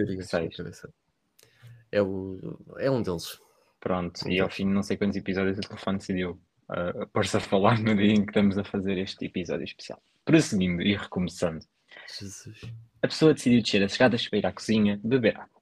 [1.92, 2.38] É, o,
[2.78, 3.38] é um deles.
[3.78, 7.37] Pronto, Um e ao fim de não sei quantos episódios o telefone decidiu uh, pôr-se
[7.37, 10.02] a falar no dia em que estamos a fazer este episódio especial.
[10.24, 11.64] Prosseguindo e recomeçando.
[12.06, 12.61] Jesus.
[13.02, 15.61] A pessoa decidiu descer as escadas para ir à cozinha beber água.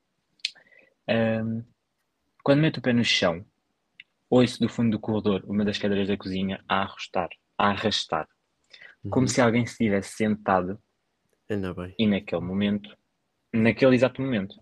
[1.09, 1.63] Ahm,
[2.43, 3.45] quando mete o pé no chão,
[4.31, 8.29] ouço do fundo do corredor uma das cadeiras da cozinha a arrastar, a arrastar,
[9.11, 9.29] como Uhum.
[9.29, 10.79] se alguém se tivesse sentado
[11.49, 11.95] Ainda bem.
[11.99, 12.97] e naquele momento,
[13.53, 14.55] naquele exato momento.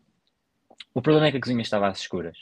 [0.95, 2.39] O problema é que a cozinha estava às escuras.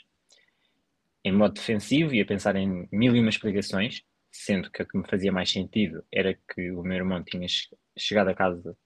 [1.23, 4.97] Em modo defensivo e a pensar em mil e uma explicações, sendo que a que
[4.97, 8.77] me fazia mais sentido era que o meu irmão tinha che- chegado a casa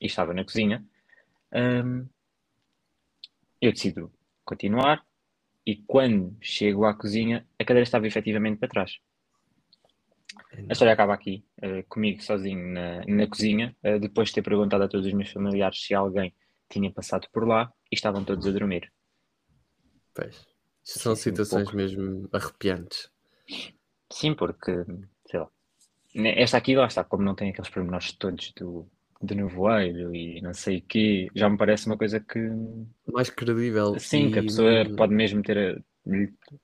[0.00, 0.84] e estava na cozinha,
[1.52, 2.08] hum,
[3.60, 4.12] eu decido
[4.44, 5.04] continuar
[5.66, 8.98] e quando chego à cozinha, a cadeira estava efetivamente para trás.
[10.68, 14.82] A história acaba aqui, eh, comigo sozinho na, na cozinha, eh, depois de ter perguntado
[14.84, 16.34] a todos os meus familiares se alguém
[16.68, 18.92] tinha passado por lá e estavam todos a dormir.
[20.14, 20.46] Pois.
[20.82, 21.76] São Sim, um situações pouco.
[21.76, 23.10] mesmo arrepiantes.
[24.10, 24.72] Sim, porque,
[25.26, 25.50] sei lá,
[26.36, 28.88] esta aqui lá está, como não tem aqueles pormenores todos do,
[29.24, 32.38] de nevoeiro e não sei o quê, já me parece uma coisa que,
[33.12, 33.96] Mais credível.
[33.98, 35.82] sim, que a e- pessoa pode mesmo ter,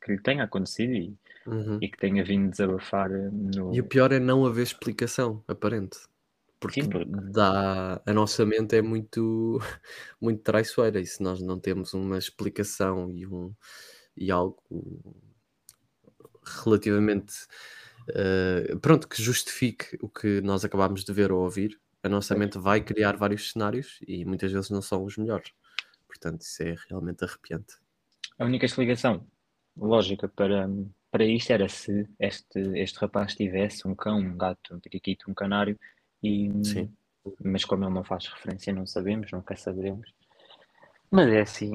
[0.02, 1.14] que lhe tenha acontecido e,
[1.46, 1.78] Uhum.
[1.80, 3.74] e que tenha vindo desabafar eh, no...
[3.74, 5.98] E o pior é não haver explicação, aparente.
[6.58, 6.90] Porque Sim,
[7.32, 9.58] dá, a nossa mente é muito,
[10.20, 13.54] muito traiçoeira e se nós não temos uma explicação e, um,
[14.16, 14.62] e algo
[16.64, 17.32] relativamente
[18.14, 22.58] eh, pronto, que justifique o que nós acabámos de ver ou ouvir, a nossa mente
[22.58, 25.52] vai criar vários cenários e muitas vezes não são os melhores.
[26.06, 27.76] Portanto, isso é realmente arrepiante.
[28.38, 29.26] A única explicação
[29.76, 30.68] lógica para,
[31.10, 35.34] para isto era se este, este rapaz tivesse um cão, um gato, um periquito, um
[35.34, 35.78] canário,
[36.22, 36.92] e, Sim.
[37.42, 40.12] mas como ele não faz referência, não sabemos, nunca saberemos.
[41.10, 41.70] Mas é assim,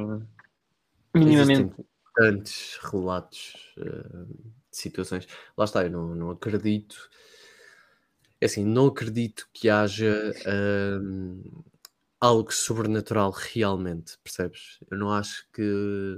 [1.14, 1.86] minimamente.
[2.16, 4.26] tantos relatos eh,
[4.72, 5.28] de situações.
[5.58, 7.10] Lá está, eu não, não acredito.
[8.42, 11.42] É assim, não acredito que haja ahm,
[12.20, 14.80] algo sobrenatural realmente, percebes?
[14.90, 16.18] Eu não acho que.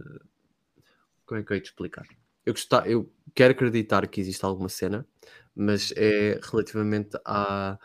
[1.25, 2.07] Como é que eu ia te explicar?
[2.45, 5.05] Eu, gostar, eu quero acreditar que existe alguma cena,
[5.53, 7.77] mas é relativamente à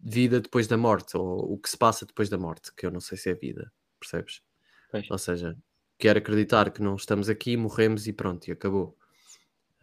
[0.00, 3.00] vida depois da morte, ou o que se passa depois da morte, que eu não
[3.00, 4.42] sei se é vida, percebes?
[4.90, 5.10] Pois.
[5.10, 5.56] Ou seja,
[5.98, 8.96] quero acreditar que não estamos aqui, morremos e pronto, e acabou.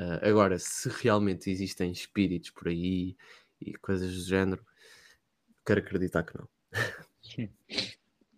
[0.03, 3.15] Ah, agora, se realmente existem espíritos por aí
[3.59, 4.65] e coisas do género,
[5.63, 6.49] quero acreditar que não.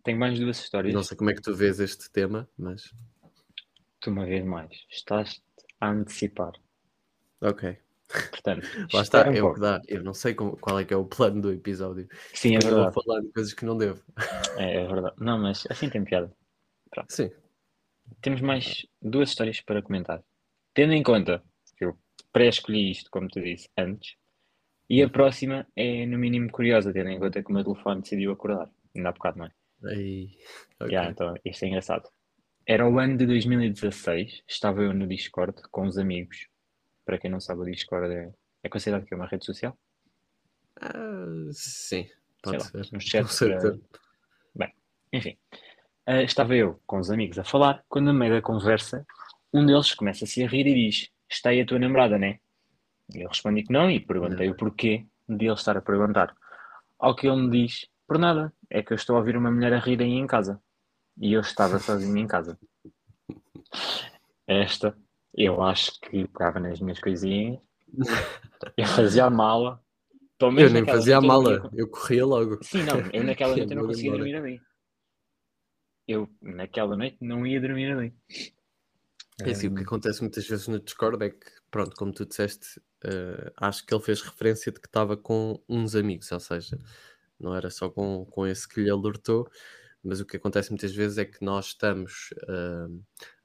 [0.04, 0.94] Tenho mais duas histórias.
[0.94, 2.92] Não sei como é que tu vês este tema, mas
[4.02, 5.42] Tu, uma vez mais, estás
[5.80, 6.52] a antecipar.
[7.40, 7.78] ok.
[8.30, 9.82] Portanto, Lá está, um é o que dá.
[9.88, 12.08] Eu não sei como- qual é que é o plano do episódio.
[12.34, 13.06] Sim, é Porque eu vou verdade.
[13.06, 14.04] falar de coisas que não devo.
[14.58, 15.16] É, é verdade.
[15.18, 16.30] Não, mas assim tem piada.
[17.08, 17.32] Sim.
[18.22, 20.22] Temos mais duas histórias para comentar.
[20.74, 21.42] Tendo em conta
[21.82, 21.98] eu
[22.32, 24.16] pré-escolhi isto, como tu disse, antes,
[24.90, 28.32] e a próxima é no mínimo curiosa, tendo em conta que o meu telefone decidiu
[28.32, 28.70] acordar.
[28.96, 29.52] Ainda há bocado, não é?
[29.86, 30.30] Aí,
[30.80, 30.88] ok.
[30.88, 32.10] Yeah, então, isto é engraçado.
[32.66, 36.48] Era o ano de 2016, estava eu no Discord com os amigos.
[37.06, 38.32] Para quem não sabe, o Discord é,
[38.64, 39.78] é considerado que é uma rede social.
[40.82, 42.96] Ah, sim, Sei pode lá, ser.
[42.96, 43.80] um chat sei para-.
[44.56, 44.74] Bem,
[45.12, 45.38] enfim.
[46.06, 49.06] Ah, estava eu com os amigos a falar, quando no meio da conversa,
[49.54, 52.40] um deles começa-se a rir e diz: Está aí a tua namorada, né?
[53.14, 56.36] E eu respondi que não e perguntei o porquê de ele estar a perguntar.
[57.00, 59.74] Ao que ele me diz: Por nada, é que eu estou a ouvir uma mulher
[59.74, 60.62] a rir aí em casa.
[61.18, 62.58] E eu estava sozinho em casa.
[64.48, 64.98] Esta,
[65.34, 67.60] eu acho que pegava nas minhas coisinhas,
[68.78, 69.82] eu fazia a mala.
[70.42, 72.60] Eu nem fazia a mala, eu corria logo.
[72.64, 74.62] Sim, não, eu naquela noite eu não conseguia dormir ali.
[76.06, 78.14] Eu, naquela noite, não ia dormir ali.
[79.42, 82.26] É assim, o que Hum, acontece muitas vezes no Discord é que, pronto, como tu
[82.26, 86.78] disseste, eh, acho que ele fez referência de que estava com uns amigos, ou seja,
[87.40, 89.50] não era só com, com esse que lhe alertou,
[90.04, 92.88] mas o que acontece muitas vezes é que nós estamos ah,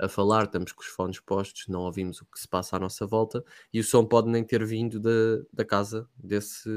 [0.01, 3.07] a falar, estamos com os fones postos, não ouvimos o que se passa à nossa
[3.07, 5.11] volta e o som pode nem ter vindo da,
[5.53, 6.69] da casa desse,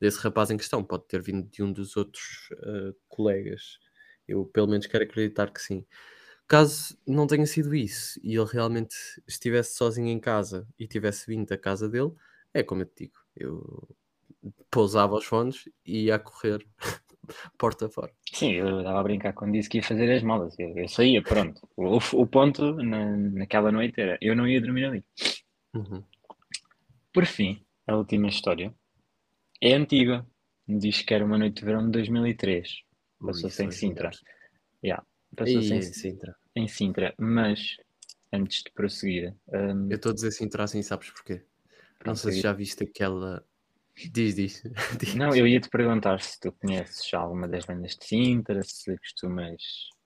[0.00, 3.78] desse rapaz em questão, pode ter vindo de um dos outros ah, colegas.
[4.26, 5.84] Eu, pelo menos, quero acreditar que sim.
[6.52, 8.94] Caso não tenha sido isso e ele realmente
[9.26, 12.12] estivesse sozinho em casa e tivesse vindo da casa dele,
[12.52, 13.88] é como eu te digo, eu
[14.70, 16.62] pousava os fones e ia correr
[17.56, 18.12] porta fora.
[18.30, 20.54] Sim, eu estava a brincar quando disse que ia fazer as malas.
[20.58, 21.66] Eu, eu saía, pronto.
[21.74, 25.04] O, o ponto na, naquela noite era eu não ia dormir ali.
[25.72, 26.04] Uhum.
[27.14, 28.74] Por fim, a última história
[29.58, 30.26] é antiga.
[30.68, 32.82] Diz que era uma noite de verão de 2003.
[33.24, 34.10] Passou-se em é Sintra.
[34.84, 35.02] Yeah,
[35.34, 36.41] Passou-se em, em Sintra.
[36.54, 37.14] Em Sintra.
[37.18, 37.76] Mas,
[38.32, 41.44] antes de prosseguir, hum, Eu estou a dizer Sintra assim, sabes porquê?
[42.04, 43.44] Não sei se já viste aquela.
[44.10, 44.62] Diz, diz.
[44.98, 45.14] diz.
[45.14, 48.96] Não, eu ia te perguntar se tu conheces já alguma das bandas de Sintra, se
[48.98, 49.62] costumas,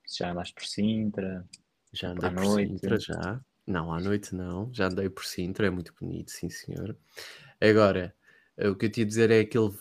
[0.06, 1.44] se já andaste por Sintra.
[1.92, 2.72] Já à andei por noite.
[2.72, 3.40] Sintra, já.
[3.66, 4.72] Não, à noite não.
[4.72, 6.96] Já andei por Sintra, é muito bonito, sim senhor.
[7.60, 8.14] Agora,
[8.58, 9.72] o que eu te ia dizer é aquele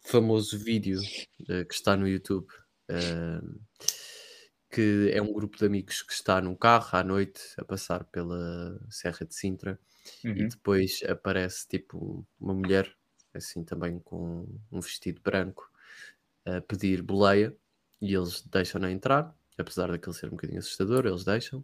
[0.00, 1.00] famoso vídeo
[1.48, 2.46] eh, que está no YouTube,
[2.88, 3.40] eh,
[4.76, 8.78] que é um grupo de amigos que está num carro à noite a passar pela
[8.90, 9.80] Serra de Sintra
[10.34, 10.48] e Uhum.
[10.48, 12.94] depois aparece tipo uma mulher,
[13.32, 15.70] assim também com um vestido branco,
[16.44, 17.56] a pedir boleia
[18.02, 21.60] e eles deixam-na entrar, apesar daquele ser um bocadinho assustador, eles deixam.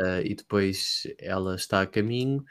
[0.00, 2.44] Uh, e depois ela está a caminho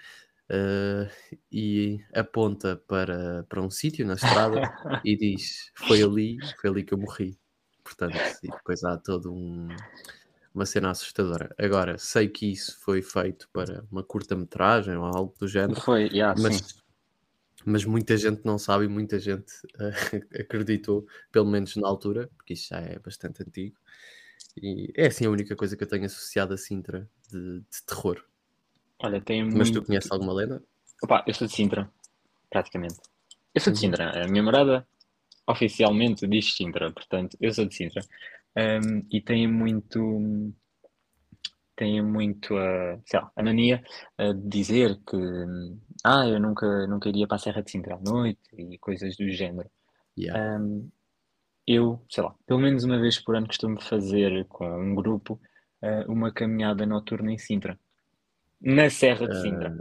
[0.51, 1.09] uh,
[1.51, 4.61] e aponta para, para um sítio na estrada
[5.05, 7.39] e diz: Foi ali, foi ali que eu morri.
[7.87, 9.69] Portanto, e depois há toda um,
[10.53, 11.55] uma cena assustadora.
[11.57, 16.35] Agora, sei que isso foi feito para uma curta-metragem ou algo do género, Foi, yeah,
[16.35, 16.43] sim.
[16.43, 16.83] mas,
[17.65, 22.53] mas muita gente não sabe e muita gente eh, acreditou, pelo menos na altura, porque
[22.53, 23.77] isto já é bastante antigo.
[24.61, 28.21] E é assim a única coisa que eu tenho associado a Sintra de, de terror.
[28.99, 29.83] Olha, tem Mas tu muito...
[29.83, 30.61] conheces alguma lenda?
[31.01, 31.89] Opa, eu sou de Sintra,
[32.49, 32.97] praticamente.
[33.55, 33.91] Eu sou de Uhum.
[33.91, 34.23] Sintra.
[34.23, 34.85] A minha morada
[35.47, 38.01] oficialmente diz Sintra, portanto, eu sou de Sintra.
[38.55, 40.53] Um, e tem muito,
[41.75, 43.83] tem muito a, sei lá, a mania
[44.19, 45.17] uh, de dizer que
[46.03, 49.29] ah, eu nunca, nunca iria para a Serra de Sintra à noite e coisas do
[49.31, 49.69] género.
[50.17, 50.59] Yeah.
[50.59, 50.89] Um,
[51.67, 55.39] eu, sei lá, pelo menos uma vez por ano costumo fazer com um grupo
[55.81, 57.79] uh, uma caminhada noturna em Sintra.
[58.59, 59.77] Na Serra de Sintra.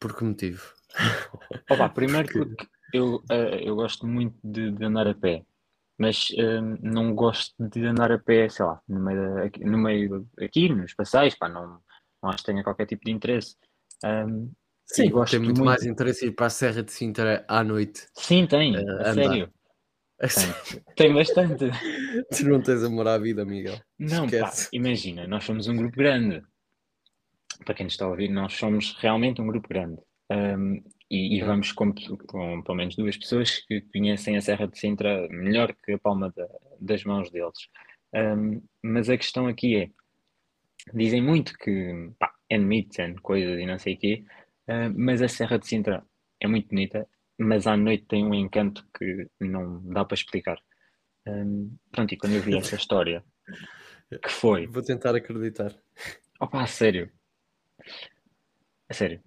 [0.00, 0.74] Por que motivo?
[1.70, 5.44] Opa, primeiro Porque- porque eu, eh, eu gosto muito de, de andar a pé,
[5.98, 9.78] mas eh, não gosto de andar a pé, sei lá, no meio, da- aqui, no
[9.78, 11.80] meio aqui, nos passeios, pá, não,
[12.22, 13.56] não acho que tenha qualquer tipo de interesse.
[14.04, 14.50] Ahm,
[14.86, 18.06] Sim, gosto tem muito, muito- mais interesse ir para a Serra de Sintra à noite.
[18.14, 19.14] sim, tem, a andar.
[19.14, 19.52] sério,
[20.18, 21.64] tem, tem bastante.
[22.30, 23.80] tu não tens amor à vida, Miguel.
[23.98, 26.42] Não, pá, imagina, nós somos um grupo grande.
[27.64, 30.00] Para quem nos está a ouvir, nós somos realmente um grupo grande.
[30.30, 30.82] Ahm,
[31.14, 31.92] e, e vamos com,
[32.26, 36.32] com pelo menos duas pessoas que conhecem a Serra de Sintra melhor que a palma
[36.36, 36.48] da-
[36.80, 37.68] das mãos deles.
[38.14, 39.90] Ahm, mas a questão aqui é:
[40.92, 44.24] dizem muito que pá, é myths and coisas e não sei o quê,
[44.68, 46.04] ah, mas a Serra de Sintra
[46.40, 50.58] é muito bonita, mas à noite tem um encanto que não dá para explicar.
[51.26, 53.24] Ahm, pronto, e quando eu vi essa história,
[54.22, 55.74] que foi Vou tentar acreditar.
[56.40, 57.10] Opa, a sério.
[58.88, 59.20] A sério.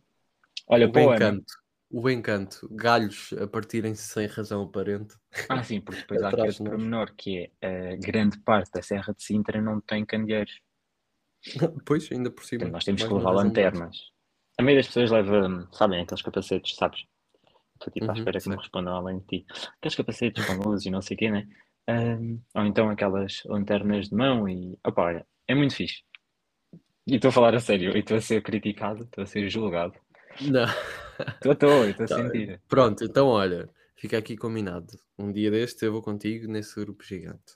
[0.68, 1.44] Olha, O para o ano.
[1.90, 2.68] O encanto.
[2.72, 5.16] Galhos a partirem-se sem razão aparente.
[5.48, 6.58] Ah, sim, porque depois há nós.
[6.58, 10.60] pormenor que é a grande parte da Serra de Sintra não tem candeeiros.
[11.86, 12.62] pois, ainda por cima.
[12.62, 13.98] Portanto, nós temos que levar lanternas.
[14.60, 17.06] A maioria das pessoas leva, sabem, aqueles capacetes, sabes?
[17.76, 19.46] Estou tipo à Uhum, espera que me respondam além de ti.
[19.78, 21.48] Aqueles capacetes com luz e não sei o quê, né?
[21.88, 24.78] Ahm, ou então aquelas lanternas de mão e.
[24.86, 26.04] Opa, olha, é muito fixe.
[27.06, 29.94] E estou a falar a sério, e estou a ser criticado, estou a ser julgado.
[30.42, 30.66] Não.
[31.20, 32.62] Estou, estou, estou a Tá, sentir.
[32.68, 34.98] Pronto, então olha, fica aqui combinado.
[35.18, 37.56] Um dia deste eu vou contigo nesse grupo gigante.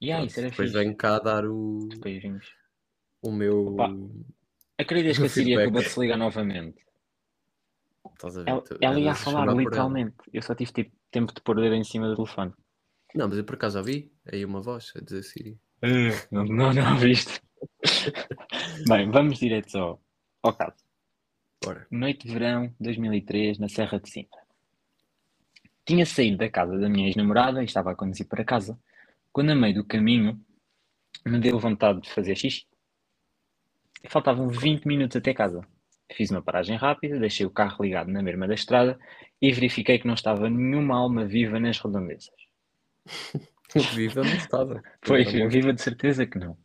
[0.00, 0.82] E isso era depois fixe.
[0.84, 2.52] venho cá dar o, Beijinhos.
[3.22, 3.68] o meu.
[3.68, 3.90] Opa.
[4.78, 6.84] Acreditas que a Siri acabou de se ligar novamente?
[8.14, 8.50] Estás a ver?
[8.50, 10.14] Ela, ela ia a andas falar, literalmente.
[10.32, 12.52] Eu só tive tipo, tempo de pôr o dedo em cima do telefone.
[13.14, 15.58] Não, mas eu por acaso ouvi aí uma voz a dizer Siri.
[16.30, 17.40] Não, não, não viste.
[18.88, 20.02] Bem, vamos direto ao,
[20.42, 20.76] ao caso.
[21.68, 21.86] Bora.
[21.90, 24.40] Noite de verão 2003 na Serra de Sintra.
[25.84, 28.78] Tinha saído da casa da minha ex-namorada e estava a conduzir para casa,
[29.30, 30.40] quando a meio do caminho
[31.26, 32.66] me deu vontade de fazer xixi.
[34.08, 35.60] Faltavam 20 minutos até casa.
[36.10, 38.98] Fiz uma paragem rápida, deixei o carro ligado na mesma da estrada
[39.38, 42.30] e verifiquei que não estava nenhuma alma viva nas redondezas.
[43.94, 44.82] Viva não estava.
[45.02, 46.56] Pois, viva de certeza que não.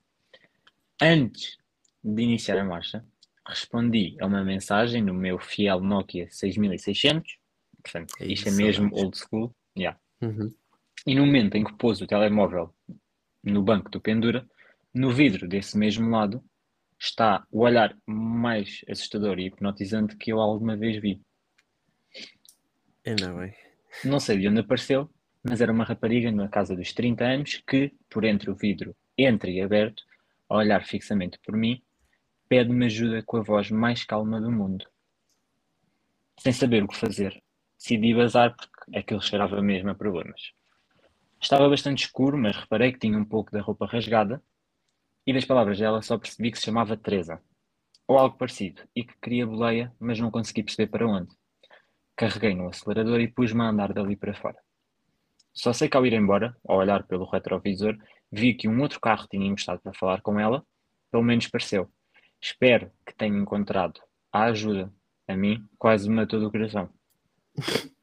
[1.01, 1.57] Antes
[2.01, 3.05] de iniciar a marcha,
[3.47, 7.38] respondi a uma mensagem no meu fiel Nokia 6600,
[7.84, 9.03] portanto, É isto é mesmo saudades.
[9.03, 9.99] old school, yeah.
[10.21, 10.53] Uhum.
[11.06, 12.73] E no momento em que pôs o telemóvel
[13.43, 14.47] no banco do pendura,
[14.93, 16.43] no vidro desse mesmo lado
[16.99, 21.21] está o olhar mais assustador e hipnotizante que eu alguma vez vi.
[23.06, 23.53] Ainda bem.
[24.06, 25.10] Não sei de onde apareceu,
[25.43, 29.51] mas era uma rapariga na casa dos 30 anos que, por entre o vidro entre
[29.51, 30.03] e aberto,
[30.49, 31.84] a olhar fixamente por mim,
[32.53, 34.85] pede-me ajuda com a voz mais calma do mundo.
[36.37, 37.41] Sem saber o que fazer,
[37.75, 40.51] decidi bazar porque aquilo cheirava mesmo a problemas.
[41.41, 44.39] Estava bastante escuro, mas reparei que tinha um pouco da roupa rasgada
[45.25, 47.41] e das palavras dela só percebi que se chamava Teresa,
[48.07, 51.35] ou algo parecido, e que queria boleia, mas não consegui perceber para onde.
[52.15, 54.59] Carreguei no acelerador e pus-me a andar dali para fora.
[55.51, 57.97] Só sei que ao ir embora, ao olhar pelo retrovisor,
[58.31, 60.63] vi que um outro carro tinha encostado para falar com ela,
[61.09, 61.91] pelo menos pareceu.
[62.43, 64.91] Espero que tenha encontrado a ajuda.
[65.25, 66.89] A mim, quase me matou do coração.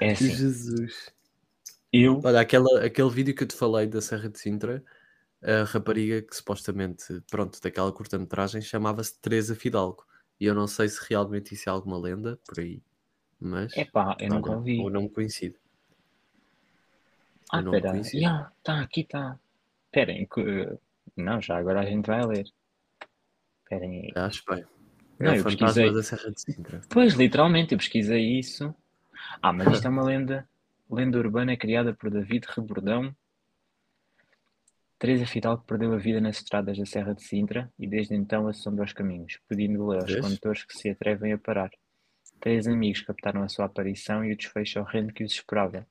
[0.00, 1.12] É assim, Jesus.
[1.92, 4.84] eu Olha, aquela, aquele vídeo que eu te falei da Serra de Sintra,
[5.40, 10.04] a rapariga que supostamente, pronto, daquela curta-metragem, chamava-se Teresa Fidalgo.
[10.40, 12.82] E eu não sei se realmente isso é alguma lenda por aí,
[13.38, 14.80] mas Epá, eu nunca ouvi.
[14.80, 15.56] o nome coincide.
[17.52, 17.92] Ah, não espera.
[17.92, 18.18] conhecia.
[18.18, 19.38] Yeah, tá, aqui está.
[19.86, 20.78] Esperem, que...
[21.16, 22.52] não, já agora a gente vai ler.
[23.70, 24.12] Esperem aí.
[24.16, 24.64] Acho bem.
[25.20, 25.92] É Não, o eu pesquisei.
[25.92, 26.80] da Serra de Sintra.
[26.90, 28.74] Pois, literalmente, eu pesquisei isso.
[29.40, 30.48] Ah, mas isto é uma lenda,
[30.90, 33.14] lenda urbana criada por David Rebordão.
[34.98, 38.84] Teresa Fidalgo perdeu a vida nas estradas da Serra de Sintra e desde então assombra
[38.84, 41.70] os caminhos, pedindo lei aos condutores que se atrevem a parar.
[42.40, 45.86] Três amigos captaram a sua aparição e o desfecho horrendo que os esperava.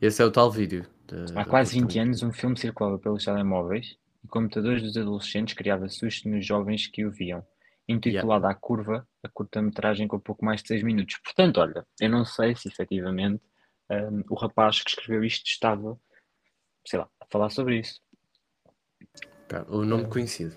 [0.00, 0.86] Esse é o tal vídeo.
[1.06, 3.96] de- Há quase 20 curta- anos, um filme circulava pelos telemóveis
[4.26, 7.46] e computadores dos adolescentes criava susto nos jovens que o viam.
[7.88, 11.18] Intitulada A Curva, a curta-metragem com pouco mais de 6 minutos.
[11.18, 13.40] Portanto, olha, eu não sei se efetivamente
[13.88, 15.96] hum, o rapaz que escreveu isto estava,
[16.84, 18.00] sei lá, a falar sobre isso.
[19.68, 20.56] O nome conhecido.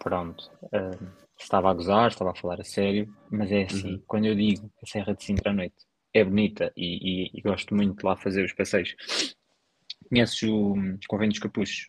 [0.00, 0.50] Pronto.
[0.72, 1.08] hum,
[1.38, 4.02] estava a gozar, estava a falar a sério, mas é assim, Uhum.
[4.08, 5.76] quando eu digo a Serra de Sintra à noite
[6.12, 8.96] é bonita e, e- e gosto muito de lá fazer os passeios.
[10.08, 11.88] Conheces o hum, Convento dos Capuchos?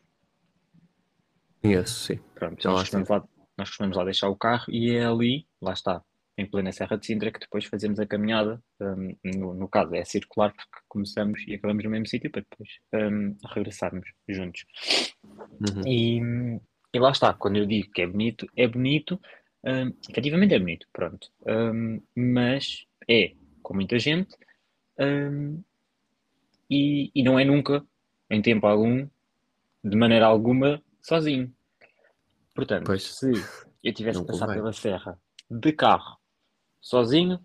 [1.61, 2.19] Conheço, sim.
[2.33, 3.23] Pronto, Já lá nós costumamos lá,
[3.57, 6.01] nós costumamos lá deixar o carro e é ali, lá está,
[6.37, 8.61] em plena Serra de Sintra, que depois fazemos a caminhada.
[8.79, 12.69] hum, no, no caso, é circular, porque começamos e acabamos no mesmo sítio para depois
[12.93, 14.65] hum, regressarmos juntos.
[15.23, 15.87] Uhum.
[15.87, 16.59] E,
[16.93, 19.19] e lá está, quando eu digo que é bonito, é bonito,
[19.63, 21.29] hum, efetivamente é bonito, pronto.
[21.47, 23.33] Hum, mas é
[23.63, 24.35] com muita gente
[24.99, 25.63] hum,
[26.69, 27.83] e, e não é nunca,
[28.29, 29.07] em tempo algum,
[29.83, 31.55] de maneira alguma, sozinho.
[32.53, 33.03] Portanto, Pois.
[33.03, 33.31] se
[33.83, 34.61] eu tivesse Não que passar convém.
[34.61, 36.17] pela serra de carro,
[36.81, 37.39] sozinho,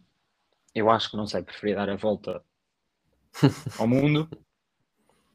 [0.74, 2.42] eu acho que não sei, preferia dar a volta
[3.78, 4.28] ao mundo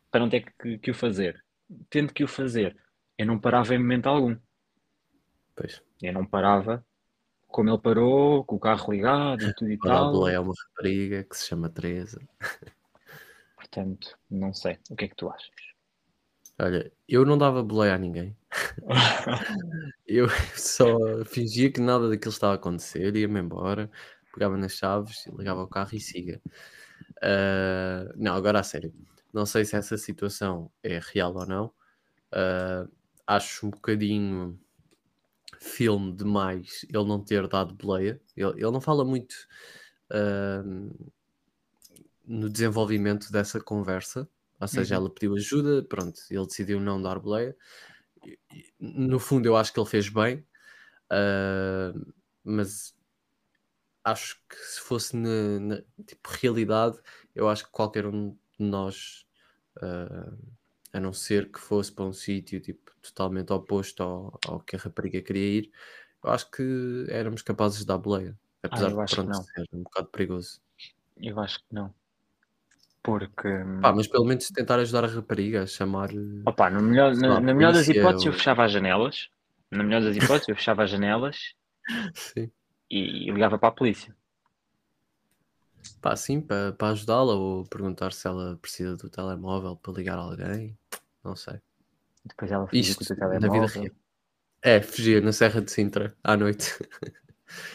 [0.10, 1.44] para não ter que, que o fazer.
[1.90, 2.76] Tendo que o fazer,
[3.18, 4.36] eu não parava em momento algum.
[5.56, 5.84] Pois.
[6.02, 6.86] Eu não parava
[7.48, 10.12] como ele parou, com o carro ligado e tudo e tal.
[10.12, 12.20] boleia é uma rapariga que se chama Teresa.
[13.56, 14.80] Portanto, não sei.
[14.90, 15.75] O que é que tu achas?
[16.60, 18.36] Olha, eu não dava boleia a ninguém.
[20.08, 20.86] Eu só
[21.26, 23.90] fingia que nada daquilo estava a acontecer, ia-me embora,
[24.34, 26.42] pegava nas chaves, ligava o carro e siga.
[27.22, 28.94] Ah, não, agora a sério.
[29.34, 31.74] Não sei se essa situação é real ou não.
[32.32, 32.88] Ah,
[33.28, 34.60] acho um bocadinho
[35.60, 38.22] filme demais ele não ter dado boleia.
[38.38, 39.36] Ele, ele não fala muito
[40.12, 40.64] ah,
[42.26, 44.28] no desenvolvimento dessa conversa.
[44.60, 44.98] Ou seja, Uhum.
[44.98, 47.56] ela pediu ajuda, pronto, ele decidiu não dar boleia.
[48.80, 50.46] No fundo, eu acho que ele fez bem,
[51.12, 51.94] ah,
[52.44, 52.96] mas
[54.04, 57.00] acho que se fosse na, na- tipo realidade,
[57.34, 59.26] eu acho que qualquer um de nós,
[59.82, 60.38] ah,
[60.94, 64.80] a não ser que fosse para um sítio tipo, totalmente oposto ao, ao que a
[64.80, 65.72] rapariga queria ir,
[66.24, 68.40] eu acho que éramos capazes de dar boleia.
[68.64, 70.62] Apesar Ah, de pronto, ser um bocado perigoso.
[71.18, 71.94] Eu acho que não.
[73.06, 73.48] Porque,
[73.82, 76.10] Pá, mas pelo menos tentar ajudar a rapariga a chamar.
[76.12, 79.30] eh, opa, no melhor, na, lá, na melhor das hipóteses, eu fechava as janelas.
[79.70, 81.54] Na melhor das hipóteses, eu fechava as janelas
[82.16, 82.50] Sim.
[82.90, 84.16] e, e ligava para a polícia.
[86.02, 90.78] Pá, sim, para, para ajudá-la ou perguntar se ela precisa do telemóvel para ligar alguém.
[91.24, 91.60] Não sei.
[92.26, 93.82] Depois ela fugia com o Isto teu na vida telemóvel.
[93.84, 93.96] real.
[94.64, 96.74] É, fugia na Serra de Sintra à noite.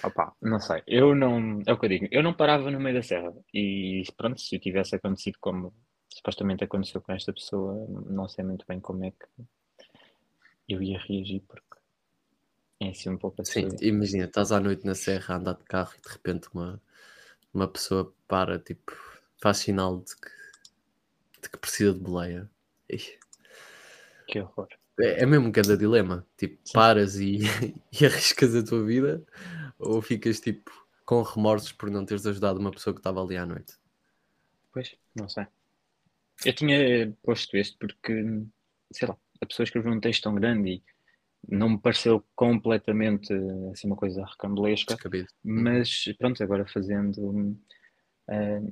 [0.02, 0.82] Opa, não sei.
[0.86, 1.62] Eu não.
[1.66, 2.08] É o que eu digo.
[2.10, 3.32] Eu não parava no meio da serra.
[3.54, 5.72] E pronto, se tivesse acontecido como
[6.08, 9.26] supostamente aconteceu com esta pessoa, não sei muito bem como é que
[10.68, 11.78] eu ia reagir, porque
[12.80, 13.76] é assim um pouco Sim, assim.
[13.86, 16.80] imagina, estás à noite na Serra a andar de carro e de repente uma,
[17.54, 18.92] uma pessoa para, tipo,
[19.40, 20.30] faz sinal de que,
[21.42, 22.50] de que precisa de boleia.
[24.26, 24.68] Que horror.
[24.98, 26.26] É, é mesmo cada dilema.
[26.36, 27.38] Tipo, paras e,
[27.92, 29.24] e arriscas a tua vida
[29.80, 30.70] ou ficas tipo
[31.04, 33.74] com remorsos por não teres ajudado uma pessoa que estava ali à noite.
[34.72, 35.46] Pois, não sei.
[36.44, 38.24] Eu tinha posto este porque,
[38.92, 40.82] sei lá, a pessoa escreveu um texto tão grande e
[41.48, 43.32] não me pareceu completamente
[43.72, 44.94] assim uma coisa recambulesca.
[44.94, 45.28] Descabido.
[45.42, 47.58] Mas pronto, agora fazendo
[48.28, 48.62] eh,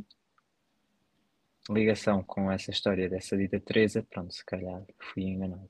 [1.70, 5.68] ligação com essa história dessa dita Teresa, pronto, se calhar fui enganado.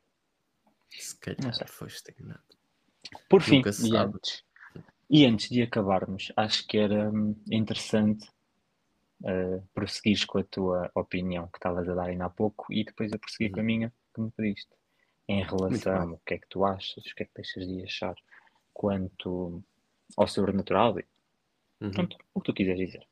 [0.90, 2.42] Se calhar foste enganado.
[3.28, 4.44] Por fim, Nunca se e antes,
[5.10, 8.26] e antes de acabarmos, acho que era hum, interessante
[9.24, 13.12] eh, prosseguires com a tua opinião que estavas a dar ainda há pouco e depois
[13.12, 14.74] a prosseguir com a minha que me pediste.
[15.28, 18.14] Em relação ao que é que tu achas, o que é que deixas de achar
[18.72, 19.62] quanto
[20.16, 21.06] ao sobrenatural e
[21.80, 21.92] Uhum.
[21.92, 23.08] pronto, o que tu quiseres dizer.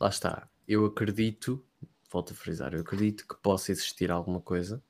[0.00, 0.48] Lá está.
[0.66, 1.64] Eu acredito,
[2.10, 4.82] volto a frisar, eu acredito que possa existir alguma coisa.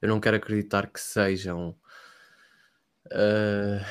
[0.00, 1.76] Eu não quero acreditar que sejam
[3.12, 3.84] ah,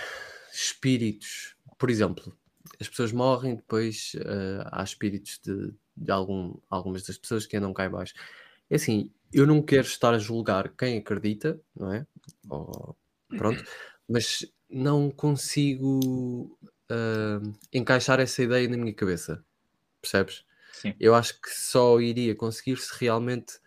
[0.62, 1.56] espíritos.
[1.78, 2.36] Por exemplo,
[2.80, 7.74] as pessoas morrem, depois ah, há espíritos de, de algum, algumas das pessoas que andam
[7.74, 8.14] cá em baixo.
[8.70, 12.06] É assim, eu não quero estar a julgar quem acredita, não é?
[12.50, 12.96] Ou-
[13.30, 13.64] pronto,
[14.08, 16.58] mas não consigo
[16.90, 17.40] ah,
[17.72, 19.44] encaixar essa ideia na minha cabeça.
[20.02, 20.46] Percebes?
[20.74, 23.60] Sim, Eu acho que só iria conseguir se realmente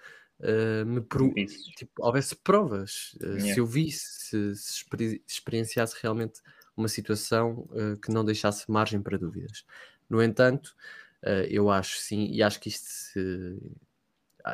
[0.42, 1.32] ah, me pro...
[1.76, 3.16] Tipo, houvesse provas.
[3.22, 3.54] ah, Yeah.
[3.54, 6.40] Se eu visse, se, se experi- experienciasse realmente
[6.80, 9.64] uma situação uh, que não deixasse margem para dúvidas.
[10.08, 10.74] No entanto,
[11.22, 13.58] uh, eu acho sim, e acho que isto se...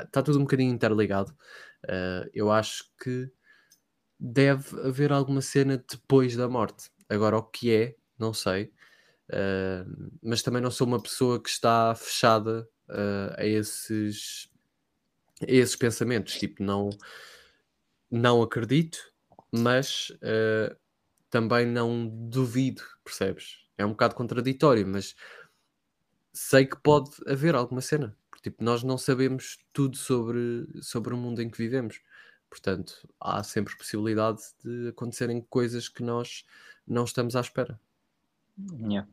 [0.05, 1.33] está tudo um bocadinho interligado.
[1.85, 3.31] Uh, eu acho que
[4.19, 6.91] deve haver alguma cena depois da morte.
[7.09, 8.73] Agora, o que é, não sei.
[10.23, 12.69] mas também não sou uma pessoa que está fechada
[13.37, 14.49] a esses
[15.43, 16.35] a esses pensamentos.
[16.35, 16.91] Tipo, não,
[18.11, 18.99] não acredito,
[19.53, 20.77] mas uh,
[21.31, 23.67] também não duvido, percebes?
[23.77, 25.15] É um bocado contraditório, mas
[26.33, 28.17] sei que pode haver alguma cena.
[28.31, 32.01] Porque, tipo, nós não sabemos tudo sobre, sobre o mundo em que vivemos.
[32.49, 36.45] Portanto, há sempre possibilidade de acontecerem coisas que nós
[36.87, 37.79] não estamos à espera.
[38.79, 39.09] Yeah.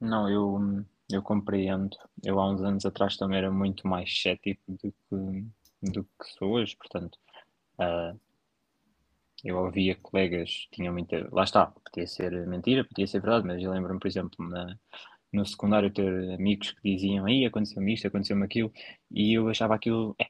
[0.00, 1.96] Não, eu, eu compreendo.
[2.22, 5.44] Eu há uns anos atrás também era muito mais cético do que,
[5.92, 7.18] do que sou hoje, portanto.
[7.78, 8.18] Uh,
[9.44, 11.28] eu ouvia colegas, tinham muita.
[11.30, 14.76] Lá está, podia ser mentira, podia ser verdade, mas eu lembro-me, por exemplo, na,
[15.32, 18.72] no secundário ter amigos que diziam aí aconteceu-me isto, aconteceu-me aquilo,
[19.10, 20.16] e eu achava aquilo.
[20.20, 20.28] É,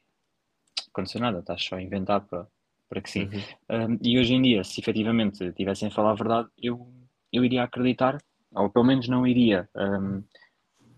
[0.89, 2.47] aconteceu nada, estás só a inventar para,
[2.89, 3.29] para que sim.
[3.69, 3.93] Uhum.
[3.93, 6.91] Um, e hoje em dia, se efetivamente tivessem a falar a verdade, eu,
[7.31, 8.17] eu iria acreditar,
[8.53, 10.23] ou pelo menos não iria um,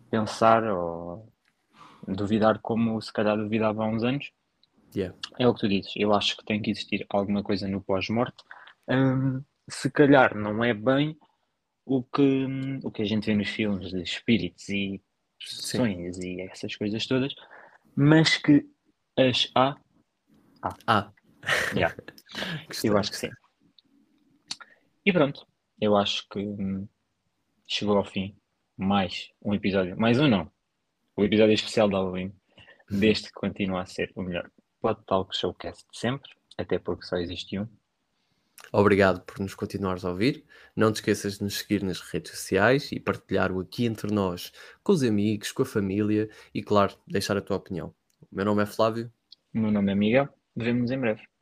[0.10, 1.32] pensar ou
[2.08, 4.32] duvidar como se calhar duvidava há uns anos,
[4.96, 5.18] Yeah.
[5.38, 5.92] É o que tu dizes.
[5.96, 8.44] Eu acho que tem que existir alguma coisa no pós-morte.
[8.88, 11.18] Um, se calhar não é bem
[11.86, 12.46] o que,
[12.84, 15.02] o que a gente vê nos filmes de espíritos e
[15.40, 17.34] sonhos e essas coisas todas,
[17.96, 18.66] mas que
[19.18, 19.76] as há.
[20.62, 20.76] Há.
[20.88, 21.12] Ah.
[21.74, 21.96] Yeah.
[22.84, 23.30] eu acho que sim.
[25.06, 25.48] E pronto,
[25.80, 26.88] eu acho que hum,
[27.68, 28.36] chegou ao fim
[28.76, 30.52] mais um episódio, mais um não,
[31.16, 32.34] o episódio especial de Halloween,
[32.90, 34.50] deste que continua a ser o melhor
[34.80, 37.68] Pode Talk Showcast sempre, até porque só existe um.
[38.72, 40.44] Obrigado por nos continuares a ouvir.
[40.76, 44.52] Não te esqueças de nos seguir nas redes sociais e partilhar o aqui entre nós
[44.84, 47.94] com os amigos, com a família e, claro, deixar a tua opinião.
[48.32, 49.12] O meu nome é Flávio.
[49.54, 50.30] O meu nome é Miguel.
[50.56, 51.37] Vemo-nos em breve.